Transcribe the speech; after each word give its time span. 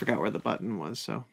forgot 0.00 0.18
where 0.18 0.30
the 0.30 0.38
button 0.38 0.78
was. 0.78 0.98
So. 0.98 1.24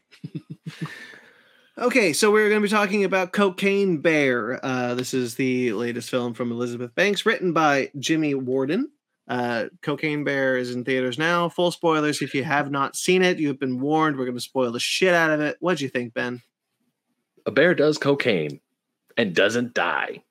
okay, 1.77 2.11
so 2.11 2.31
we're 2.31 2.49
going 2.49 2.61
to 2.61 2.67
be 2.67 2.69
talking 2.69 3.05
about 3.05 3.31
Cocaine 3.31 3.99
Bear. 3.99 4.63
Uh, 4.63 4.93
this 4.93 5.13
is 5.13 5.35
the 5.35 5.71
latest 5.71 6.09
film 6.09 6.33
from 6.33 6.51
Elizabeth 6.51 6.93
Banks, 6.93 7.25
written 7.25 7.53
by 7.53 7.89
Jimmy 7.97 8.35
Warden. 8.35 8.91
Uh, 9.27 9.65
Cocaine 9.81 10.25
Bear 10.25 10.57
is 10.57 10.75
in 10.75 10.83
theaters 10.83 11.17
now. 11.17 11.47
Full 11.47 11.71
spoilers. 11.71 12.21
If 12.21 12.35
you 12.35 12.43
have 12.43 12.69
not 12.69 12.97
seen 12.97 13.21
it, 13.21 13.39
you 13.39 13.47
have 13.47 13.59
been 13.59 13.79
warned. 13.79 14.17
We're 14.17 14.25
going 14.25 14.37
to 14.37 14.41
spoil 14.41 14.71
the 14.71 14.79
shit 14.79 15.13
out 15.13 15.31
of 15.31 15.39
it. 15.39 15.55
What'd 15.61 15.81
you 15.81 15.89
think, 15.89 16.13
Ben? 16.13 16.41
A 17.45 17.51
bear 17.51 17.73
does 17.73 17.97
cocaine 17.97 18.59
and 19.15 19.33
doesn't 19.33 19.73
die. 19.73 20.23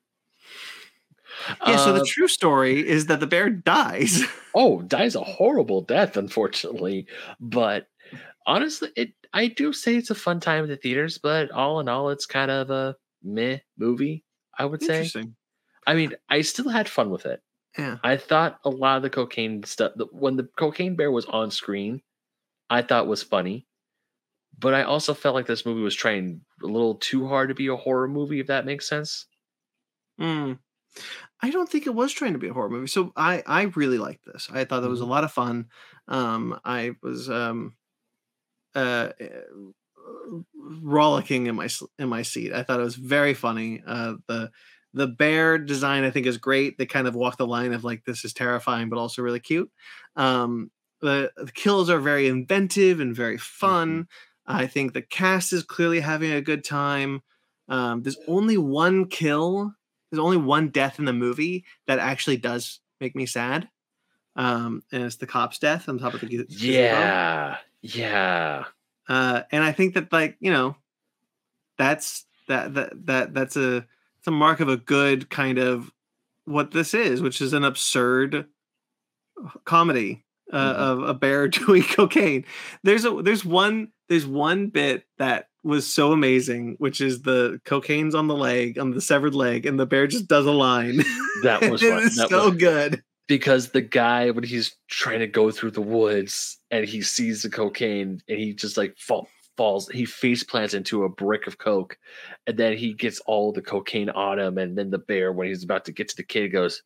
Yeah, 1.65 1.77
so 1.77 1.93
the 1.93 2.01
Uh, 2.01 2.05
true 2.07 2.27
story 2.27 2.87
is 2.87 3.07
that 3.07 3.19
the 3.19 3.27
bear 3.27 3.49
dies. 3.49 4.23
oh, 4.55 4.81
dies 4.81 5.15
a 5.15 5.23
horrible 5.23 5.81
death, 5.81 6.17
unfortunately. 6.17 7.07
But 7.39 7.87
honestly, 8.45 8.91
it 8.95 9.13
I 9.33 9.47
do 9.47 9.73
say 9.73 9.95
it's 9.95 10.09
a 10.09 10.15
fun 10.15 10.39
time 10.39 10.63
at 10.63 10.69
the 10.69 10.77
theaters, 10.77 11.17
but 11.17 11.51
all 11.51 11.79
in 11.79 11.89
all, 11.89 12.09
it's 12.09 12.25
kind 12.25 12.51
of 12.51 12.69
a 12.69 12.95
meh 13.23 13.59
movie. 13.77 14.23
I 14.57 14.65
would 14.65 14.81
say. 14.81 14.97
Interesting. 14.99 15.35
I 15.85 15.93
mean, 15.95 16.15
I 16.29 16.41
still 16.41 16.69
had 16.69 16.89
fun 16.89 17.09
with 17.11 17.25
it. 17.25 17.41
Yeah. 17.77 17.97
I 18.03 18.17
thought 18.17 18.59
a 18.65 18.69
lot 18.69 18.97
of 18.97 19.03
the 19.03 19.09
cocaine 19.09 19.63
stuff 19.63 19.93
the- 19.95 20.07
when 20.11 20.35
the 20.37 20.49
cocaine 20.57 20.95
bear 20.95 21.11
was 21.11 21.25
on 21.25 21.51
screen, 21.51 22.01
I 22.69 22.81
thought 22.81 23.07
was 23.07 23.23
funny. 23.23 23.67
But 24.59 24.73
I 24.73 24.83
also 24.83 25.13
felt 25.13 25.35
like 25.35 25.45
this 25.47 25.65
movie 25.65 25.81
was 25.81 25.95
trying 25.95 26.41
a 26.63 26.67
little 26.67 26.95
too 26.95 27.27
hard 27.27 27.49
to 27.49 27.55
be 27.55 27.67
a 27.67 27.75
horror 27.75 28.07
movie, 28.07 28.39
if 28.39 28.47
that 28.47 28.65
makes 28.65 28.87
sense. 28.89 29.27
Mm. 30.19 30.59
I 31.41 31.51
don't 31.51 31.69
think 31.69 31.85
it 31.85 31.93
was 31.93 32.11
trying 32.13 32.33
to 32.33 32.39
be 32.39 32.47
a 32.47 32.53
horror 32.53 32.69
movie. 32.69 32.87
So 32.87 33.11
I 33.15 33.43
I 33.45 33.63
really 33.75 33.97
liked 33.97 34.25
this. 34.25 34.49
I 34.51 34.65
thought 34.65 34.83
it 34.83 34.89
was 34.89 35.01
a 35.01 35.05
lot 35.05 35.23
of 35.23 35.31
fun. 35.31 35.67
Um, 36.07 36.59
I 36.65 36.91
was 37.01 37.29
um, 37.29 37.75
uh, 38.75 39.09
rollicking 40.55 41.47
in 41.47 41.55
my 41.55 41.69
in 41.99 42.09
my 42.09 42.21
seat. 42.21 42.53
I 42.53 42.63
thought 42.63 42.79
it 42.79 42.83
was 42.83 42.95
very 42.95 43.33
funny. 43.33 43.81
Uh, 43.85 44.15
the 44.27 44.51
the 44.93 45.07
bear 45.07 45.57
design 45.57 46.03
I 46.03 46.11
think 46.11 46.25
is 46.25 46.37
great. 46.37 46.77
They 46.77 46.85
kind 46.85 47.07
of 47.07 47.15
walk 47.15 47.37
the 47.37 47.47
line 47.47 47.73
of 47.73 47.83
like 47.83 48.05
this 48.05 48.25
is 48.25 48.33
terrifying 48.33 48.89
but 48.89 48.99
also 48.99 49.21
really 49.21 49.39
cute. 49.39 49.69
Um, 50.15 50.71
the, 51.01 51.31
the 51.37 51.51
kills 51.51 51.89
are 51.89 51.99
very 51.99 52.27
inventive 52.27 52.99
and 52.99 53.15
very 53.15 53.37
fun. 53.37 54.07
I 54.47 54.65
think 54.65 54.93
the 54.93 55.01
cast 55.01 55.53
is 55.53 55.63
clearly 55.63 55.99
having 55.99 56.31
a 56.31 56.41
good 56.41 56.63
time. 56.63 57.21
Um, 57.69 58.01
there's 58.01 58.17
only 58.27 58.57
one 58.57 59.07
kill. 59.07 59.73
There's 60.11 60.19
only 60.23 60.37
one 60.37 60.69
death 60.69 60.99
in 60.99 61.05
the 61.05 61.13
movie 61.13 61.65
that 61.87 61.99
actually 61.99 62.37
does 62.37 62.79
make 63.01 63.15
me 63.15 63.25
sad. 63.25 63.69
Um, 64.35 64.83
and 64.91 65.03
it's 65.03 65.15
the 65.17 65.27
cop's 65.27 65.57
death 65.59 65.89
on 65.89 65.97
top 65.99 66.13
of 66.13 66.21
the. 66.21 66.45
Yeah. 66.49 67.57
Yeah. 67.81 68.65
Uh, 69.09 69.41
and 69.51 69.63
I 69.63 69.71
think 69.71 69.93
that 69.95 70.11
like 70.11 70.37
you 70.39 70.51
know, 70.51 70.75
that's 71.77 72.25
that 72.47 72.73
that 72.75 73.05
that 73.07 73.33
that's 73.33 73.55
a 73.57 73.77
it's 74.19 74.27
a 74.27 74.31
mark 74.31 74.59
of 74.59 74.69
a 74.69 74.77
good 74.77 75.29
kind 75.29 75.57
of 75.57 75.91
what 76.45 76.71
this 76.71 76.93
is, 76.93 77.21
which 77.21 77.41
is 77.41 77.53
an 77.53 77.63
absurd 77.63 78.47
comedy 79.65 80.23
uh, 80.51 80.73
Mhm. 80.73 80.77
of 80.77 81.03
a 81.09 81.13
bear 81.13 81.47
doing 81.47 81.83
cocaine. 81.83 82.45
There's 82.83 83.05
a 83.05 83.21
there's 83.21 83.43
one 83.45 83.91
there's 84.09 84.25
one 84.25 84.67
bit 84.67 85.05
that 85.17 85.49
was 85.67 85.91
so 85.91 86.11
amazing, 86.11 86.75
which 86.79 87.01
is 87.01 87.21
the 87.21 87.59
cocaine's 87.65 88.15
on 88.15 88.27
the 88.27 88.35
leg 88.35 88.79
on 88.79 88.91
the 88.91 89.01
severed 89.01 89.35
leg, 89.35 89.65
and 89.65 89.79
the 89.79 89.85
bear 89.85 90.07
just 90.07 90.27
does 90.27 90.45
a 90.45 90.51
line. 90.51 91.03
That 91.43 91.69
was 91.69 91.83
it. 91.83 91.89
That 92.15 92.29
so 92.29 92.49
was- 92.49 92.57
good. 92.57 93.03
because 93.27 93.69
the 93.71 93.81
guy 93.81 94.31
when 94.31 94.43
he's 94.43 94.75
trying 94.89 95.19
to 95.19 95.27
go 95.27 95.51
through 95.51 95.71
the 95.71 95.81
woods 95.81 96.57
and 96.71 96.85
he 96.85 97.01
sees 97.01 97.43
the 97.43 97.49
cocaine 97.49 98.21
and 98.29 98.39
he 98.39 98.53
just 98.53 98.77
like 98.77 98.97
fall, 98.97 99.27
falls 99.57 99.89
he 99.89 100.05
face 100.05 100.43
plants 100.43 100.73
into 100.73 101.03
a 101.03 101.09
brick 101.09 101.45
of 101.47 101.57
coke 101.57 101.97
and 102.45 102.57
then 102.57 102.77
he 102.77 102.93
gets 102.93 103.19
all 103.21 103.51
the 103.51 103.61
cocaine 103.61 104.09
on 104.11 104.39
him 104.39 104.57
and 104.57 104.77
then 104.77 104.89
the 104.91 104.97
bear 104.99 105.33
when 105.33 105.47
he's 105.47 105.63
about 105.63 105.83
to 105.83 105.91
get 105.91 106.07
to 106.07 106.15
the 106.15 106.23
kid 106.23 106.49
goes 106.49 106.83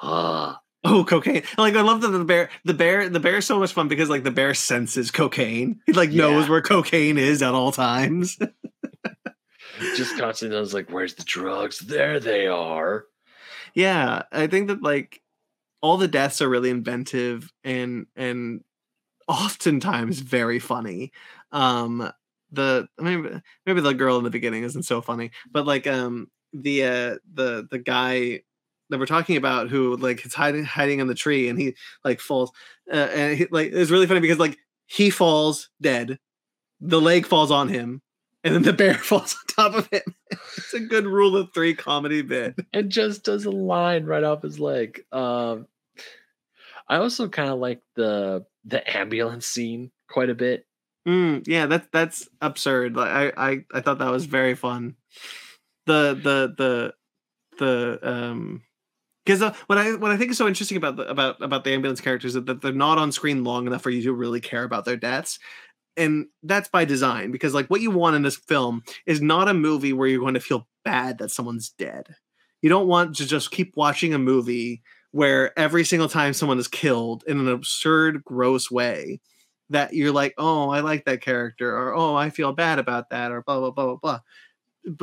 ah 0.00 0.58
Oh, 0.84 1.04
cocaine! 1.04 1.44
Like 1.56 1.74
I 1.74 1.82
love 1.82 2.00
that 2.00 2.08
the 2.08 2.24
bear, 2.24 2.50
the 2.64 2.74
bear, 2.74 3.08
the 3.08 3.20
bear 3.20 3.36
is 3.36 3.46
so 3.46 3.60
much 3.60 3.72
fun 3.72 3.86
because 3.86 4.10
like 4.10 4.24
the 4.24 4.32
bear 4.32 4.52
senses 4.52 5.12
cocaine. 5.12 5.80
He 5.86 5.92
like 5.92 6.10
knows 6.10 6.48
where 6.48 6.60
cocaine 6.60 7.18
is 7.18 7.40
at 7.42 7.54
all 7.54 7.70
times. 7.70 8.36
just 9.96 10.18
constantly 10.18 10.56
knows 10.56 10.74
like 10.74 10.90
where's 10.90 11.14
the 11.14 11.24
drugs 11.24 11.78
there 11.80 12.20
they 12.20 12.46
are 12.46 13.06
yeah, 13.74 14.22
I 14.30 14.46
think 14.46 14.68
that 14.68 14.82
like 14.82 15.20
all 15.80 15.96
the 15.96 16.08
deaths 16.08 16.42
are 16.42 16.48
really 16.48 16.70
inventive 16.70 17.50
and 17.64 18.06
and 18.16 18.62
oftentimes 19.28 20.20
very 20.20 20.58
funny. 20.58 21.12
Um, 21.52 22.10
the 22.50 22.88
maybe 22.98 23.40
maybe 23.66 23.80
the 23.80 23.94
girl 23.94 24.18
in 24.18 24.24
the 24.24 24.30
beginning 24.30 24.64
isn't 24.64 24.84
so 24.84 25.00
funny, 25.00 25.30
but 25.50 25.66
like 25.66 25.86
um 25.86 26.30
the 26.52 26.84
uh 26.84 27.16
the 27.32 27.66
the 27.70 27.78
guy 27.78 28.42
that 28.90 28.98
we're 28.98 29.06
talking 29.06 29.36
about 29.36 29.68
who 29.68 29.96
like 29.96 30.24
is 30.26 30.34
hiding 30.34 30.64
hiding 30.64 31.00
in 31.00 31.06
the 31.06 31.14
tree 31.14 31.48
and 31.48 31.58
he 31.58 31.74
like 32.04 32.20
falls 32.20 32.52
uh, 32.92 32.96
and 32.96 33.38
he, 33.38 33.46
like 33.50 33.70
it's 33.72 33.90
really 33.90 34.06
funny 34.06 34.20
because 34.20 34.38
like 34.38 34.58
he 34.86 35.10
falls 35.10 35.70
dead, 35.80 36.18
the 36.80 37.00
leg 37.00 37.26
falls 37.26 37.50
on 37.50 37.68
him, 37.68 38.02
and 38.44 38.54
then 38.54 38.62
the 38.62 38.72
bear 38.74 38.94
falls 38.98 39.34
on 39.34 39.72
top 39.72 39.78
of 39.78 39.88
him. 39.90 40.14
it's 40.30 40.74
a 40.74 40.80
good 40.80 41.06
rule 41.06 41.36
of 41.36 41.52
three 41.54 41.74
comedy 41.74 42.22
bit. 42.22 42.54
and 42.72 42.90
just 42.90 43.24
does 43.24 43.44
a 43.44 43.50
line 43.50 44.04
right 44.04 44.24
off 44.24 44.42
his 44.42 44.58
leg 44.58 45.02
um 45.12 45.66
i 46.88 46.96
also 46.96 47.28
kind 47.28 47.48
of 47.50 47.58
like 47.58 47.80
the 47.96 48.44
the 48.64 48.96
ambulance 48.96 49.46
scene 49.46 49.90
quite 50.08 50.30
a 50.30 50.34
bit 50.34 50.66
Mm, 51.06 51.46
yeah, 51.48 51.66
that's 51.66 51.88
that's 51.92 52.28
absurd. 52.40 52.96
Like 52.96 53.10
I, 53.36 53.50
I 53.50 53.64
I 53.74 53.80
thought 53.80 53.98
that 53.98 54.10
was 54.10 54.26
very 54.26 54.54
fun. 54.54 54.94
The 55.86 56.14
the 56.14 56.54
the 56.56 56.94
the 57.58 57.98
um 58.02 58.62
because 59.24 59.42
uh, 59.42 59.54
what 59.66 59.78
I 59.78 59.94
what 59.94 60.10
I 60.10 60.16
think 60.16 60.30
is 60.30 60.38
so 60.38 60.48
interesting 60.48 60.76
about 60.76 60.96
the 60.96 61.08
about 61.08 61.40
about 61.42 61.64
the 61.64 61.72
ambulance 61.72 62.00
characters 62.00 62.36
is 62.36 62.44
that 62.44 62.60
they're 62.60 62.72
not 62.72 62.98
on 62.98 63.12
screen 63.12 63.44
long 63.44 63.66
enough 63.66 63.82
for 63.82 63.90
you 63.90 64.02
to 64.02 64.12
really 64.12 64.40
care 64.40 64.64
about 64.64 64.84
their 64.84 64.96
deaths. 64.96 65.38
And 65.96 66.26
that's 66.42 66.68
by 66.68 66.84
design 66.84 67.32
because 67.32 67.52
like 67.52 67.68
what 67.68 67.82
you 67.82 67.90
want 67.90 68.16
in 68.16 68.22
this 68.22 68.36
film 68.36 68.82
is 69.06 69.20
not 69.20 69.48
a 69.48 69.54
movie 69.54 69.92
where 69.92 70.08
you're 70.08 70.20
going 70.20 70.34
to 70.34 70.40
feel 70.40 70.66
bad 70.84 71.18
that 71.18 71.30
someone's 71.30 71.70
dead. 71.70 72.14
You 72.62 72.70
don't 72.70 72.86
want 72.86 73.16
to 73.16 73.26
just 73.26 73.50
keep 73.50 73.76
watching 73.76 74.14
a 74.14 74.18
movie 74.18 74.82
where 75.10 75.56
every 75.58 75.84
single 75.84 76.08
time 76.08 76.32
someone 76.32 76.58
is 76.58 76.68
killed 76.68 77.24
in 77.26 77.38
an 77.38 77.48
absurd, 77.48 78.24
gross 78.24 78.70
way, 78.70 79.20
that 79.68 79.92
you're 79.92 80.12
like, 80.12 80.34
oh, 80.38 80.70
I 80.70 80.80
like 80.80 81.04
that 81.04 81.20
character, 81.20 81.76
or 81.76 81.94
oh, 81.94 82.14
I 82.14 82.30
feel 82.30 82.52
bad 82.52 82.78
about 82.78 83.10
that, 83.10 83.30
or 83.30 83.42
blah 83.42 83.58
blah 83.60 83.70
blah 83.70 83.96
blah 83.96 83.96
blah. 83.96 84.20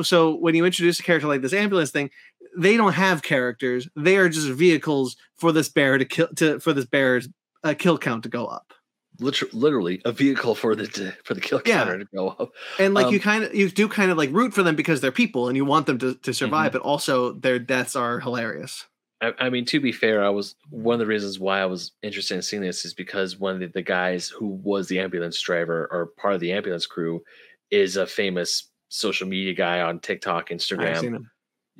So 0.04 0.34
when 0.34 0.54
you 0.54 0.64
introduce 0.64 1.00
a 1.00 1.02
character 1.02 1.28
like 1.28 1.42
this 1.42 1.52
ambulance 1.52 1.90
thing, 1.90 2.10
they 2.56 2.76
don't 2.76 2.94
have 2.94 3.22
characters; 3.22 3.88
they 3.96 4.16
are 4.16 4.28
just 4.28 4.48
vehicles 4.48 5.16
for 5.38 5.52
this 5.52 5.68
bear 5.68 5.98
to 5.98 6.04
kill 6.04 6.28
to 6.36 6.60
for 6.60 6.72
this 6.72 6.86
bear's 6.86 7.28
uh, 7.64 7.74
kill 7.78 7.98
count 7.98 8.22
to 8.24 8.28
go 8.28 8.46
up. 8.46 8.72
Liter- 9.18 9.48
literally 9.52 10.00
a 10.06 10.12
vehicle 10.12 10.54
for 10.54 10.74
the 10.74 11.14
for 11.24 11.34
the 11.34 11.40
kill 11.42 11.60
Yeah. 11.66 11.84
counter 11.84 11.98
to 11.98 12.06
go 12.14 12.28
up 12.28 12.52
And 12.78 12.94
like 12.94 13.06
Um, 13.08 13.12
you 13.12 13.20
kind 13.20 13.44
of 13.44 13.54
you 13.54 13.68
do 13.68 13.86
kind 13.86 14.10
of 14.10 14.16
like 14.16 14.30
root 14.32 14.54
for 14.54 14.62
them 14.62 14.76
because 14.76 15.02
they're 15.02 15.12
people 15.12 15.48
and 15.48 15.56
you 15.58 15.66
want 15.66 15.84
them 15.86 15.98
to, 15.98 16.14
to 16.14 16.32
survive, 16.32 16.72
but 16.72 16.80
also 16.80 17.32
their 17.32 17.58
deaths 17.58 17.94
are 17.94 18.20
hilarious. 18.20 18.86
I, 19.20 19.34
I 19.38 19.50
mean, 19.50 19.66
to 19.66 19.78
be 19.80 19.92
fair, 19.92 20.24
I 20.24 20.30
was 20.30 20.54
one 20.70 20.94
of 20.94 21.00
the 21.00 21.06
reasons 21.06 21.38
why 21.38 21.60
I 21.60 21.66
was 21.66 21.92
interested 22.02 22.36
in 22.36 22.40
seeing 22.42 22.62
this 22.62 22.86
is 22.86 22.94
because 22.94 23.38
one 23.38 23.54
of 23.56 23.60
the, 23.60 23.66
the 23.66 23.82
guys 23.82 24.28
who 24.28 24.46
was 24.62 24.88
the 24.88 25.00
ambulance 25.00 25.38
driver 25.38 25.86
or 25.92 26.06
part 26.16 26.32
of 26.32 26.40
the 26.40 26.52
ambulance 26.52 26.86
crew 26.86 27.22
is 27.70 27.98
a 27.98 28.06
famous 28.06 28.70
social 28.88 29.28
media 29.28 29.52
guy 29.52 29.82
on 29.82 30.00
TikTok, 30.00 30.50
I've 30.50 30.62
seen 30.62 30.78
Instagram. 30.78 31.24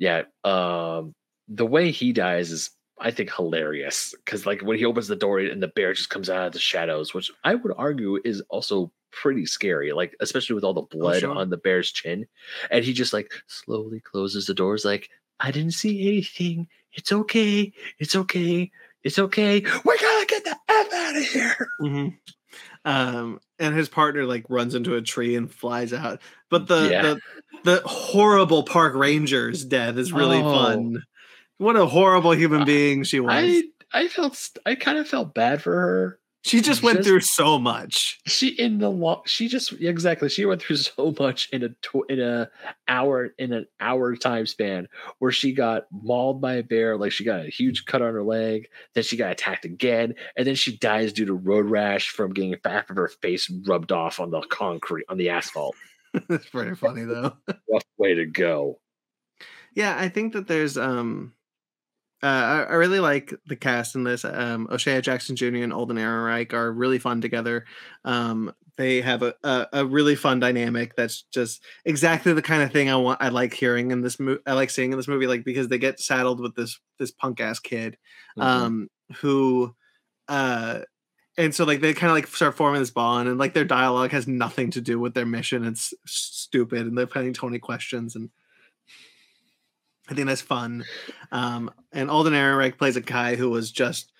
Yeah, 0.01 0.23
um, 0.43 1.13
the 1.47 1.65
way 1.65 1.91
he 1.91 2.11
dies 2.11 2.49
is, 2.49 2.71
I 2.99 3.11
think, 3.11 3.31
hilarious 3.31 4.15
because 4.25 4.47
like 4.47 4.63
when 4.63 4.79
he 4.79 4.85
opens 4.85 5.07
the 5.07 5.15
door 5.15 5.37
and 5.37 5.61
the 5.61 5.67
bear 5.67 5.93
just 5.93 6.09
comes 6.09 6.27
out 6.27 6.47
of 6.47 6.53
the 6.53 6.59
shadows, 6.59 7.13
which 7.13 7.29
I 7.43 7.53
would 7.53 7.71
argue 7.77 8.19
is 8.25 8.41
also 8.49 8.91
pretty 9.11 9.45
scary. 9.45 9.91
Like 9.91 10.15
especially 10.19 10.55
with 10.55 10.63
all 10.63 10.73
the 10.73 10.81
blood 10.81 11.19
sure. 11.19 11.35
on 11.35 11.51
the 11.51 11.57
bear's 11.57 11.91
chin, 11.91 12.25
and 12.71 12.83
he 12.83 12.93
just 12.93 13.13
like 13.13 13.31
slowly 13.45 13.99
closes 13.99 14.47
the 14.47 14.55
doors, 14.55 14.83
like 14.83 15.07
I 15.39 15.51
didn't 15.51 15.73
see 15.73 16.07
anything. 16.07 16.67
It's 16.93 17.11
okay. 17.11 17.71
It's 17.99 18.15
okay. 18.15 18.71
It's 19.03 19.19
okay. 19.19 19.59
We 19.85 19.97
gotta 19.99 20.25
get 20.27 20.43
the 20.45 20.57
F 20.67 20.93
out 20.93 21.15
of 21.15 21.23
here. 21.23 21.67
Mhm. 21.79 22.17
Um, 22.85 23.39
and 23.59 23.75
his 23.75 23.89
partner 23.89 24.25
like 24.25 24.45
runs 24.49 24.75
into 24.75 24.95
a 24.95 25.01
tree 25.01 25.35
and 25.35 25.51
flies 25.51 25.93
out. 25.93 26.21
But 26.49 26.67
the 26.67 26.89
Yeah. 26.91 27.01
the, 27.01 27.19
the 27.63 27.81
horrible 27.85 28.63
park 28.63 28.95
ranger's 28.95 29.63
death 29.65 29.97
is 29.97 30.11
really 30.11 30.39
Oh. 30.39 30.51
fun. 30.51 31.03
What 31.57 31.75
a 31.75 31.85
horrible 31.85 32.31
human 32.31 32.65
being 32.65 33.03
she 33.03 33.19
was. 33.19 33.33
I 33.33 33.63
I 33.93 34.07
felt 34.07 34.49
I 34.65 34.75
kind 34.75 34.97
of 34.97 35.07
felt 35.07 35.33
bad 35.33 35.61
for 35.61 35.73
her 35.73 36.19
She 36.43 36.59
just 36.61 36.81
went 36.81 36.97
Just- 36.97 37.07
through 37.07 37.19
so 37.21 37.59
much. 37.59 38.19
She 38.25 38.47
in 38.49 38.79
the 38.79 38.89
lo- 38.89 39.21
she 39.27 39.47
just 39.47 39.73
exactly 39.73 40.27
she 40.27 40.43
went 40.45 40.61
through 40.61 40.75
so 40.77 41.13
much 41.19 41.47
in 41.53 41.63
a 41.63 41.69
tw- 41.69 42.09
in 42.09 42.19
a 42.19 42.49
hour 42.87 43.33
in 43.37 43.53
an 43.53 43.67
hour 43.79 44.15
time 44.15 44.47
span 44.47 44.87
where 45.19 45.31
she 45.31 45.53
got 45.53 45.83
mauled 45.91 46.41
by 46.41 46.55
a 46.55 46.63
bear 46.63 46.97
like 46.97 47.11
she 47.11 47.23
got 47.23 47.45
a 47.45 47.49
huge 47.49 47.85
cut 47.85 48.01
on 48.01 48.13
her 48.13 48.23
leg 48.23 48.67
then 48.95 49.03
she 49.03 49.17
got 49.17 49.31
attacked 49.31 49.65
again 49.65 50.15
and 50.35 50.47
then 50.47 50.55
she 50.55 50.75
dies 50.77 51.13
due 51.13 51.25
to 51.25 51.33
road 51.33 51.69
rash 51.69 52.09
from 52.09 52.33
getting 52.33 52.55
half 52.65 52.89
of 52.89 52.95
her 52.95 53.07
face 53.07 53.47
rubbed 53.67 53.91
off 53.91 54.19
on 54.19 54.31
the 54.31 54.41
concrete 54.49 55.05
on 55.09 55.17
the 55.17 55.29
asphalt 55.29 55.75
That's 56.27 56.47
pretty 56.47 56.75
funny 56.75 57.03
though. 57.03 57.33
rough 57.71 57.83
way 57.97 58.15
to 58.15 58.25
go 58.25 58.79
Yeah, 59.75 59.95
I 59.97 60.09
think 60.09 60.33
that 60.33 60.47
there's 60.47 60.75
um 60.77 61.33
uh, 62.23 62.27
I, 62.27 62.63
I 62.69 62.73
really 62.75 62.99
like 62.99 63.33
the 63.47 63.55
cast 63.55 63.95
in 63.95 64.03
this. 64.03 64.23
Um, 64.25 64.67
O'Shea 64.71 65.01
Jackson 65.01 65.35
Jr. 65.35 65.57
and 65.57 65.73
Alden 65.73 65.97
Ehrenreich 65.97 66.53
are 66.53 66.71
really 66.71 66.99
fun 66.99 67.21
together. 67.21 67.65
Um, 68.05 68.53
they 68.77 69.01
have 69.01 69.21
a, 69.21 69.33
a 69.43 69.67
a 69.73 69.85
really 69.85 70.15
fun 70.15 70.39
dynamic 70.39 70.95
that's 70.95 71.23
just 71.33 71.63
exactly 71.85 72.33
the 72.33 72.41
kind 72.41 72.63
of 72.63 72.71
thing 72.71 72.89
I 72.89 72.95
want. 72.95 73.21
I 73.21 73.29
like 73.29 73.53
hearing 73.53 73.91
in 73.91 74.01
this 74.01 74.19
movie. 74.19 74.41
I 74.47 74.53
like 74.53 74.69
seeing 74.69 74.91
in 74.91 74.97
this 74.97 75.07
movie, 75.07 75.27
like 75.27 75.43
because 75.43 75.67
they 75.67 75.77
get 75.77 75.99
saddled 75.99 76.39
with 76.39 76.55
this 76.55 76.79
this 76.99 77.11
punk 77.11 77.39
ass 77.41 77.59
kid, 77.59 77.97
Mhm. 78.37 78.43
um, 78.43 78.87
who, 79.17 79.75
uh, 80.27 80.79
and 81.37 81.53
so 81.55 81.65
like 81.65 81.81
they 81.81 81.93
kind 81.93 82.09
of 82.11 82.15
like 82.15 82.27
start 82.27 82.55
forming 82.55 82.81
this 82.81 82.91
bond, 82.91 83.29
and 83.29 83.37
like 83.39 83.53
their 83.53 83.65
dialogue 83.65 84.11
has 84.11 84.27
nothing 84.27 84.71
to 84.71 84.81
do 84.81 84.99
with 84.99 85.13
their 85.13 85.25
mission. 85.25 85.63
It's 85.65 85.93
stupid, 86.05 86.81
and 86.87 86.97
they're 86.97 87.07
playing 87.07 87.33
Tony 87.33 87.59
questions 87.59 88.15
and. 88.15 88.29
I 90.11 90.13
think 90.13 90.27
that's 90.27 90.41
fun. 90.41 90.83
Um, 91.31 91.71
and 91.93 92.09
Alden 92.11 92.33
Ehrenreich 92.33 92.77
plays 92.77 92.97
a 92.97 93.01
guy 93.01 93.35
who 93.35 93.49
was 93.49 93.71
just 93.71 94.11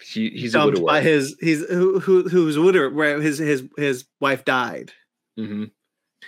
he, 0.00 0.28
he's 0.30 0.52
dumped 0.52 0.74
widower 0.74 0.86
by 0.86 1.00
his 1.00 1.36
he's 1.40 1.64
who 1.68 1.98
who 2.00 2.28
who's 2.28 2.58
widower 2.58 2.90
where 2.90 3.20
his 3.20 3.38
his 3.38 3.64
his 3.76 4.04
wife 4.20 4.44
died. 4.44 4.92
hmm 5.36 5.64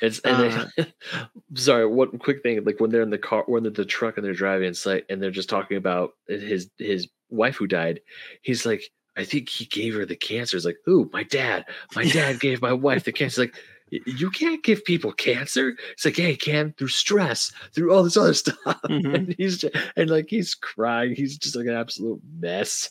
It's 0.01 0.21
and 0.21 0.67
they, 0.79 0.85
sorry, 1.55 1.87
one 1.87 2.19
quick 2.19 2.43
thing. 2.43 2.65
Like 2.65 2.81
when 2.81 2.91
they're 2.91 3.03
in 3.03 3.11
the 3.11 3.19
car, 3.19 3.45
when 3.47 3.63
they're 3.63 3.73
the 3.73 3.85
truck 3.85 4.17
and 4.17 4.25
they're 4.25 4.33
driving 4.33 4.69
in 4.69 4.75
sight, 4.75 5.05
and 5.11 5.23
they're 5.23 5.31
just 5.31 5.49
talking 5.51 5.77
about 5.77 6.13
his 6.27 6.71
his 6.79 7.09
wife 7.29 7.57
who 7.57 7.67
died. 7.67 8.01
He's 8.43 8.65
like, 8.65 8.83
I 9.17 9.25
think 9.25 9.49
he 9.51 9.67
gave 9.67 9.95
her 9.95 10.07
the 10.07 10.17
cancer. 10.17 10.57
It's 10.57 10.67
like, 10.67 10.79
ooh, 10.89 11.11
my 11.13 11.25
dad, 11.25 11.67
my 11.95 12.05
dad 12.09 12.41
gave 12.41 12.63
my 12.63 12.73
wife 12.73 13.05
the 13.05 13.13
cancer. 13.13 13.43
It's 13.43 13.53
like, 13.53 13.55
"Y- 13.55 13.74
you 14.07 14.31
can't 14.31 14.63
give 14.65 14.85
people 14.85 15.13
cancer. 15.13 15.77
It's 15.93 16.05
like, 16.05 16.17
hey, 16.17 16.33
he 16.33 16.37
can 16.37 16.75
through 16.79 16.89
stress, 16.89 17.53
through 17.75 17.93
all 17.93 18.03
this 18.03 18.17
other 18.17 18.35
stuff. 18.45 18.57
Mhm. 18.89 19.15
And 19.15 19.35
he's 19.39 19.59
just, 19.59 19.75
and 19.97 20.11
like 20.11 20.27
he's 20.29 20.55
crying. 20.55 21.15
He's 21.15 21.37
just 21.39 21.57
like 21.57 21.67
an 21.67 21.75
absolute 21.75 22.21
mess. 22.39 22.91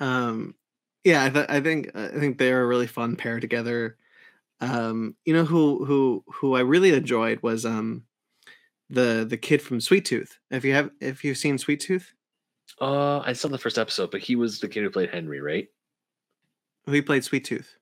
Um, 0.00 0.54
yeah, 1.04 1.24
I, 1.24 1.30
th- 1.30 1.46
I 1.48 1.60
think 1.60 1.90
I 1.94 2.08
think 2.08 2.38
they're 2.38 2.62
a 2.62 2.66
really 2.66 2.86
fun 2.86 3.16
pair 3.16 3.40
together. 3.40 3.96
Um, 4.60 5.16
you 5.24 5.34
know 5.34 5.44
who 5.44 5.84
who 5.84 6.24
who 6.26 6.54
I 6.56 6.60
really 6.60 6.92
enjoyed 6.92 7.42
was 7.42 7.64
um 7.66 8.04
the 8.90 9.26
the 9.28 9.36
kid 9.36 9.62
from 9.62 9.80
Sweet 9.80 10.04
Tooth. 10.04 10.38
If 10.50 10.64
you 10.64 10.72
have 10.74 10.90
if 11.00 11.24
you've 11.24 11.38
seen 11.38 11.58
Sweet 11.58 11.80
Tooth, 11.80 12.12
Uh, 12.80 13.20
I 13.20 13.32
saw 13.34 13.48
the 13.48 13.58
first 13.58 13.78
episode, 13.78 14.10
but 14.10 14.20
he 14.22 14.36
was 14.36 14.60
the 14.60 14.68
kid 14.68 14.82
who 14.82 14.90
played 14.90 15.10
Henry, 15.10 15.40
right? 15.40 15.68
who 16.86 17.02
played 17.02 17.24
Sweet 17.24 17.44
Tooth. 17.44 17.76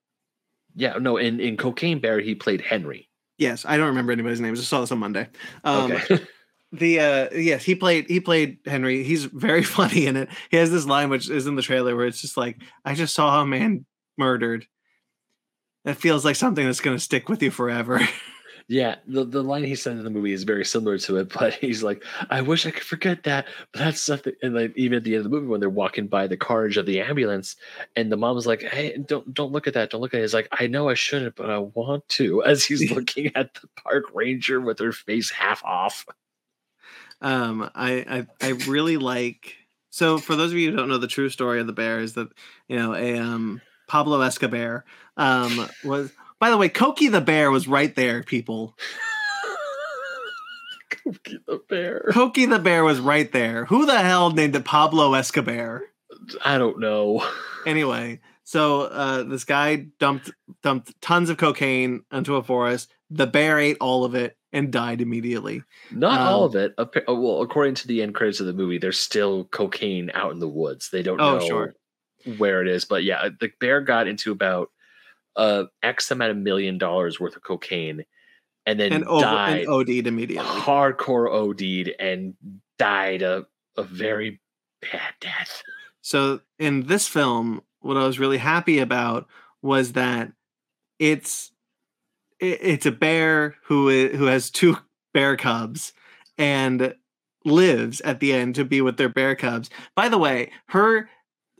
Yeah, 0.74 0.98
no, 0.98 1.16
in 1.16 1.40
in 1.40 1.56
Cocaine 1.56 2.00
Bear, 2.00 2.20
he 2.20 2.34
played 2.34 2.60
Henry. 2.60 3.08
Yes, 3.38 3.64
I 3.66 3.76
don't 3.76 3.88
remember 3.88 4.12
anybody's 4.12 4.40
names. 4.40 4.60
I 4.60 4.64
saw 4.64 4.80
this 4.80 4.92
on 4.92 4.98
Monday. 4.98 5.28
Um, 5.64 5.92
okay. 5.92 6.20
the 6.78 6.98
uh 6.98 7.28
yes 7.32 7.62
he 7.62 7.74
played 7.74 8.06
he 8.08 8.18
played 8.18 8.58
henry 8.66 9.04
he's 9.04 9.24
very 9.26 9.62
funny 9.78 10.06
in 10.06 10.16
it 10.16 10.28
he 10.50 10.56
has 10.56 10.70
this 10.70 10.86
line 10.86 11.08
which 11.08 11.30
is 11.30 11.46
in 11.46 11.54
the 11.54 11.62
trailer 11.62 11.94
where 11.94 12.06
it's 12.06 12.20
just 12.20 12.36
like 12.36 12.60
i 12.84 12.94
just 12.94 13.14
saw 13.14 13.40
a 13.40 13.46
man 13.46 13.84
murdered 14.18 14.66
that 15.84 15.96
feels 15.96 16.24
like 16.24 16.34
something 16.36 16.64
that's 16.66 16.80
going 16.80 16.96
to 16.96 17.02
stick 17.02 17.28
with 17.28 17.42
you 17.42 17.50
forever 17.50 18.00
Yeah, 18.66 18.96
the, 19.06 19.24
the 19.24 19.42
line 19.42 19.64
he 19.64 19.74
said 19.74 19.92
in 19.98 20.04
the 20.04 20.10
movie 20.10 20.32
is 20.32 20.44
very 20.44 20.64
similar 20.64 20.96
to 20.98 21.18
it, 21.18 21.28
but 21.38 21.54
he's 21.54 21.82
like, 21.82 22.02
I 22.30 22.40
wish 22.40 22.64
I 22.66 22.70
could 22.70 22.82
forget 22.82 23.22
that, 23.24 23.46
but 23.72 23.80
that's 23.80 24.00
something. 24.00 24.32
And 24.42 24.54
like 24.54 24.72
even 24.76 24.96
at 24.96 25.04
the 25.04 25.14
end 25.14 25.24
of 25.26 25.30
the 25.30 25.36
movie, 25.36 25.48
when 25.48 25.60
they're 25.60 25.68
walking 25.68 26.06
by 26.06 26.26
the 26.26 26.36
carriage 26.36 26.76
of 26.78 26.86
the 26.86 27.00
ambulance, 27.00 27.56
and 27.96 28.10
the 28.10 28.16
mom's 28.16 28.46
like, 28.46 28.62
Hey, 28.62 28.96
don't 28.96 29.32
don't 29.34 29.52
look 29.52 29.66
at 29.66 29.74
that, 29.74 29.90
don't 29.90 30.00
look 30.00 30.14
at 30.14 30.18
it. 30.18 30.22
He's 30.22 30.34
like, 30.34 30.48
I 30.52 30.66
know 30.66 30.88
I 30.88 30.94
shouldn't, 30.94 31.36
but 31.36 31.50
I 31.50 31.58
want 31.58 32.08
to. 32.10 32.42
As 32.44 32.64
he's 32.64 32.90
looking 32.92 33.32
at 33.36 33.54
the 33.54 33.68
park 33.76 34.04
ranger 34.14 34.60
with 34.60 34.78
her 34.78 34.92
face 34.92 35.30
half 35.30 35.62
off. 35.64 36.06
um 37.20 37.70
I, 37.74 38.26
I 38.40 38.46
i 38.46 38.48
really 38.66 38.96
like 38.96 39.56
so 39.90 40.18
for 40.18 40.36
those 40.36 40.52
of 40.52 40.58
you 40.58 40.70
who 40.70 40.76
don't 40.76 40.88
know 40.88 40.98
the 40.98 41.06
true 41.06 41.28
story 41.28 41.60
of 41.60 41.66
the 41.66 41.72
bear 41.72 42.00
is 42.00 42.14
that 42.14 42.28
you 42.68 42.76
know 42.76 42.94
a 42.94 43.18
um 43.18 43.60
pablo 43.88 44.20
escobar 44.20 44.84
um 45.16 45.68
was 45.84 46.10
by 46.44 46.50
the 46.50 46.58
way 46.58 46.68
cokie 46.68 47.10
the 47.10 47.22
bear 47.22 47.50
was 47.50 47.66
right 47.66 47.96
there 47.96 48.22
people 48.22 48.76
Cookie 50.90 51.38
the 51.46 51.58
bear. 51.70 52.04
cokie 52.10 52.46
the 52.48 52.58
bear 52.58 52.84
was 52.84 53.00
right 53.00 53.32
there 53.32 53.64
who 53.64 53.86
the 53.86 53.98
hell 53.98 54.30
named 54.30 54.54
it 54.54 54.64
pablo 54.66 55.12
eskobear 55.12 55.80
I 56.44 56.58
don't 56.58 56.80
know. 56.80 57.26
anyway 57.66 58.20
so 58.44 58.82
uh 58.82 59.22
this 59.22 59.44
guy 59.44 59.86
dumped 59.98 60.30
dumped 60.62 61.00
tons 61.00 61.30
of 61.30 61.38
cocaine 61.38 62.02
into 62.12 62.36
a 62.36 62.42
forest 62.42 62.92
the 63.10 63.26
bear 63.26 63.58
ate 63.58 63.78
all 63.80 64.04
of 64.04 64.14
it 64.14 64.36
and 64.52 64.70
died 64.70 65.00
immediately 65.00 65.62
Not 65.90 66.20
all 66.20 66.44
Um, 66.44 66.50
of 66.50 66.56
it. 66.56 66.74
Oh, 67.08 67.18
Well, 67.20 67.40
according 67.40 67.74
to 67.76 67.88
the 67.88 68.02
end 68.02 68.14
credits 68.14 68.40
of 68.40 68.46
the 68.46 68.52
movie, 68.52 68.76
there's 68.78 69.00
still 69.00 69.44
cocaine 69.46 70.10
out 70.12 70.32
in 70.32 70.40
the 70.40 70.48
woods. 70.48 70.90
They 70.90 71.02
don't 71.02 71.20
Oh, 71.22 71.38
know 71.38 71.46
sure. 71.46 71.74
where 72.36 72.60
it 72.60 72.68
is, 72.68 72.84
but 72.84 73.02
yeah, 73.02 73.30
the 73.40 73.50
bear 73.60 73.80
got 73.80 74.08
into 74.08 74.30
about 74.30 74.68
uh 75.36 75.64
X 75.82 76.10
amount 76.10 76.30
of 76.30 76.36
million 76.36 76.78
dollars 76.78 77.18
worth 77.18 77.36
of 77.36 77.42
cocaine, 77.42 78.04
and 78.66 78.78
then 78.78 78.92
and 78.92 79.04
over 79.04 79.22
died 79.22 79.60
and 79.60 79.68
od'd 79.68 80.06
immediately 80.06 80.46
hardcore 80.46 81.30
OD'd 81.30 81.94
and 81.98 82.34
died 82.78 83.22
a 83.22 83.46
a 83.76 83.82
very 83.82 84.40
bad 84.80 85.14
death. 85.20 85.62
so 86.00 86.40
in 86.58 86.86
this 86.86 87.08
film 87.08 87.62
what 87.80 87.96
i 87.96 88.06
was 88.06 88.18
really 88.18 88.38
happy 88.38 88.78
about 88.78 89.26
was 89.62 89.92
that 89.92 90.32
it's 90.98 91.52
it, 92.38 92.58
it's 92.60 92.86
a 92.86 92.92
bear 92.92 93.56
who 93.64 94.08
who 94.08 94.26
has 94.26 94.50
two 94.50 94.76
bear 95.14 95.36
cubs 95.36 95.92
and 96.38 96.94
lives 97.44 98.00
at 98.02 98.20
the 98.20 98.32
end 98.32 98.54
to 98.54 98.64
be 98.64 98.80
with 98.80 98.96
their 98.96 99.08
bear 99.08 99.34
cubs 99.34 99.70
by 99.94 100.08
the 100.08 100.18
way 100.18 100.50
her 100.68 101.08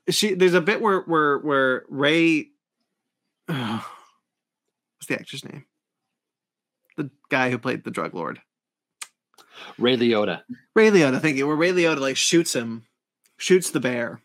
she 0.08 0.34
there's 0.34 0.54
a 0.54 0.60
bit 0.60 0.80
where 0.80 1.00
where 1.02 1.38
where 1.38 1.84
ray 1.88 2.48
what's 3.46 5.06
the 5.08 5.14
actor's 5.14 5.44
name 5.44 5.64
the 6.96 7.10
guy 7.28 7.50
who 7.50 7.58
played 7.58 7.84
the 7.84 7.90
drug 7.90 8.14
lord 8.14 8.40
Ray 9.78 9.96
Liotta. 9.96 10.42
Ray 10.74 10.90
Liotta, 10.90 11.20
thank 11.20 11.36
you. 11.36 11.46
Where 11.46 11.56
Ray 11.56 11.72
Liotta 11.72 12.00
like 12.00 12.16
shoots 12.16 12.54
him, 12.54 12.86
shoots 13.36 13.70
the 13.70 13.80
bear, 13.80 14.20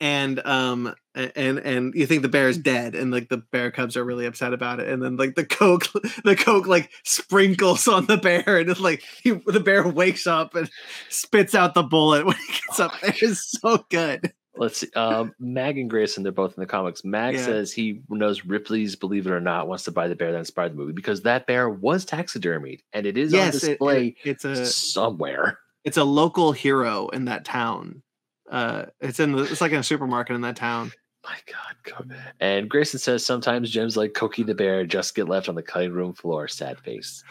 and 0.00 0.44
um 0.46 0.94
and 1.14 1.58
and 1.58 1.94
you 1.94 2.06
think 2.06 2.22
the 2.22 2.28
bear 2.28 2.48
is 2.48 2.58
dead, 2.58 2.94
and 2.94 3.10
like 3.10 3.28
the 3.28 3.38
bear 3.38 3.70
cubs 3.70 3.96
are 3.96 4.04
really 4.04 4.26
upset 4.26 4.52
about 4.52 4.80
it, 4.80 4.88
and 4.88 5.02
then 5.02 5.16
like 5.16 5.34
the 5.34 5.44
coke, 5.44 5.88
the 6.24 6.36
coke 6.36 6.66
like 6.66 6.90
sprinkles 7.04 7.88
on 7.88 8.06
the 8.06 8.16
bear, 8.16 8.58
and 8.58 8.70
it's 8.70 8.80
like 8.80 9.02
he, 9.22 9.32
the 9.46 9.60
bear 9.60 9.86
wakes 9.86 10.26
up 10.26 10.54
and 10.54 10.70
spits 11.08 11.54
out 11.54 11.74
the 11.74 11.82
bullet 11.82 12.26
when 12.26 12.36
he 12.36 12.52
gets 12.52 12.80
up 12.80 12.92
there. 13.00 13.14
It's 13.20 13.58
so 13.60 13.84
good. 13.90 14.32
Let's 14.60 14.78
see. 14.78 14.92
Um, 14.94 15.34
Mag 15.40 15.78
and 15.78 15.90
Grayson, 15.90 16.22
they're 16.22 16.30
both 16.32 16.54
in 16.56 16.60
the 16.60 16.66
comics. 16.66 17.02
Mag 17.02 17.34
Yeah. 17.34 17.44
says 17.44 17.72
he 17.72 18.02
knows 18.10 18.44
Ripley's 18.44 18.94
Believe 18.94 19.26
It 19.26 19.32
or 19.32 19.40
Not 19.40 19.66
wants 19.66 19.82
to 19.84 19.90
buy 19.90 20.06
the 20.06 20.14
bear 20.14 20.30
that 20.32 20.38
inspired 20.38 20.72
the 20.72 20.76
movie 20.76 20.92
because 20.92 21.22
that 21.22 21.46
bear 21.48 21.68
was 21.68 22.04
taxidermied 22.06 22.80
and 22.92 23.06
it 23.06 23.16
is 23.18 23.32
on 23.32 23.38
yes, 23.40 23.64
it- 23.64 23.68
display 23.70 24.08
it- 24.22 24.28
it's 24.30 24.44
a 24.44 24.64
somewhere. 24.66 25.58
it's 25.82 25.96
a 25.96 26.04
local 26.04 26.52
hero 26.52 27.08
in 27.08 27.24
that 27.24 27.44
town. 27.44 28.02
Uh, 28.50 28.84
it's 29.00 29.18
in 29.18 29.32
the, 29.32 29.42
it's 29.44 29.60
like 29.62 29.72
in 29.72 29.78
a 29.78 29.82
supermarket 29.82 30.34
in 30.36 30.42
that 30.42 30.56
town. 30.56 30.92
My 31.24 31.36
God. 31.46 32.06
go- 32.08 32.14
And 32.40 32.68
Grayson 32.68 32.98
says 32.98 33.24
sometimes 33.24 33.70
gems 33.70 33.96
like 33.96 34.12
Cokie 34.12 34.44
the 34.44 34.54
bear 34.54 34.84
just 34.86 35.14
get 35.14 35.28
left 35.28 35.48
on 35.48 35.54
the 35.54 35.62
cutting 35.62 35.92
room 35.92 36.12
floor. 36.14 36.48
Sad 36.48 36.78
face. 36.80 37.24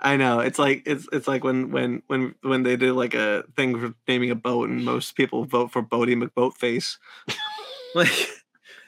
I 0.00 0.16
know 0.16 0.40
it's 0.40 0.58
like 0.58 0.82
it's 0.86 1.08
it's 1.12 1.26
like 1.26 1.42
when 1.42 1.70
when 1.70 2.02
when 2.06 2.34
when 2.42 2.62
they 2.62 2.76
do 2.76 2.94
like 2.94 3.14
a 3.14 3.44
thing 3.56 3.78
for 3.78 3.94
naming 4.06 4.30
a 4.30 4.36
boat 4.36 4.68
and 4.68 4.84
most 4.84 5.16
people 5.16 5.44
vote 5.44 5.72
for 5.72 5.82
Boaty 5.82 6.14
McBoatface. 6.20 6.98
like 7.94 8.28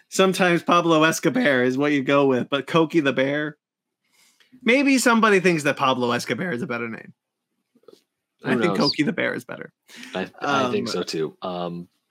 sometimes 0.08 0.62
Pablo 0.62 1.02
Eskobear 1.02 1.64
is 1.64 1.76
what 1.76 1.92
you 1.92 2.02
go 2.02 2.26
with, 2.26 2.48
but 2.48 2.66
Cokie 2.66 3.02
the 3.02 3.12
bear. 3.12 3.56
Maybe 4.62 4.98
somebody 4.98 5.40
thinks 5.40 5.62
that 5.64 5.76
Pablo 5.76 6.10
Eskobear 6.10 6.52
is 6.52 6.62
a 6.62 6.66
better 6.66 6.88
name. 6.88 7.12
I 8.44 8.54
Who 8.54 8.60
think 8.60 8.78
knows? 8.78 8.92
Cokie 8.92 9.04
the 9.04 9.12
bear 9.12 9.34
is 9.34 9.44
better. 9.44 9.72
I, 10.14 10.30
I 10.40 10.70
think 10.70 10.88
Um, 10.88 10.92
so 10.92 11.02
too. 11.02 11.36
Um, 11.42 11.88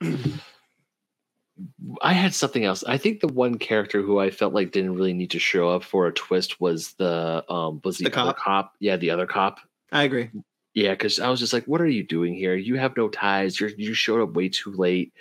I 2.02 2.12
had 2.12 2.34
something 2.34 2.64
else. 2.64 2.84
I 2.84 2.96
think 2.98 3.20
the 3.20 3.28
one 3.28 3.58
character 3.58 4.02
who 4.02 4.18
I 4.18 4.30
felt 4.30 4.54
like 4.54 4.72
didn't 4.72 4.94
really 4.94 5.12
need 5.12 5.30
to 5.32 5.38
show 5.38 5.68
up 5.68 5.82
for 5.84 6.06
a 6.06 6.12
twist 6.12 6.60
was 6.60 6.92
the 6.94 7.44
um 7.52 7.80
was 7.84 7.98
the, 7.98 8.08
The 8.08 8.20
other 8.20 8.32
cop? 8.32 8.38
cop. 8.38 8.74
Yeah, 8.80 8.96
the 8.96 9.10
other 9.10 9.26
cop. 9.26 9.60
I 9.92 10.04
agree. 10.04 10.30
Yeah, 10.74 10.90
because 10.92 11.18
I 11.18 11.28
was 11.28 11.40
just 11.40 11.52
like, 11.52 11.64
"What 11.66 11.80
are 11.80 11.86
you 11.88 12.04
doing 12.04 12.34
here? 12.34 12.54
You 12.54 12.76
have 12.76 12.96
no 12.96 13.08
ties. 13.08 13.58
You're 13.58 13.70
you 13.70 13.92
showed 13.94 14.22
up 14.22 14.34
way 14.34 14.48
too 14.48 14.72
late. 14.72 15.12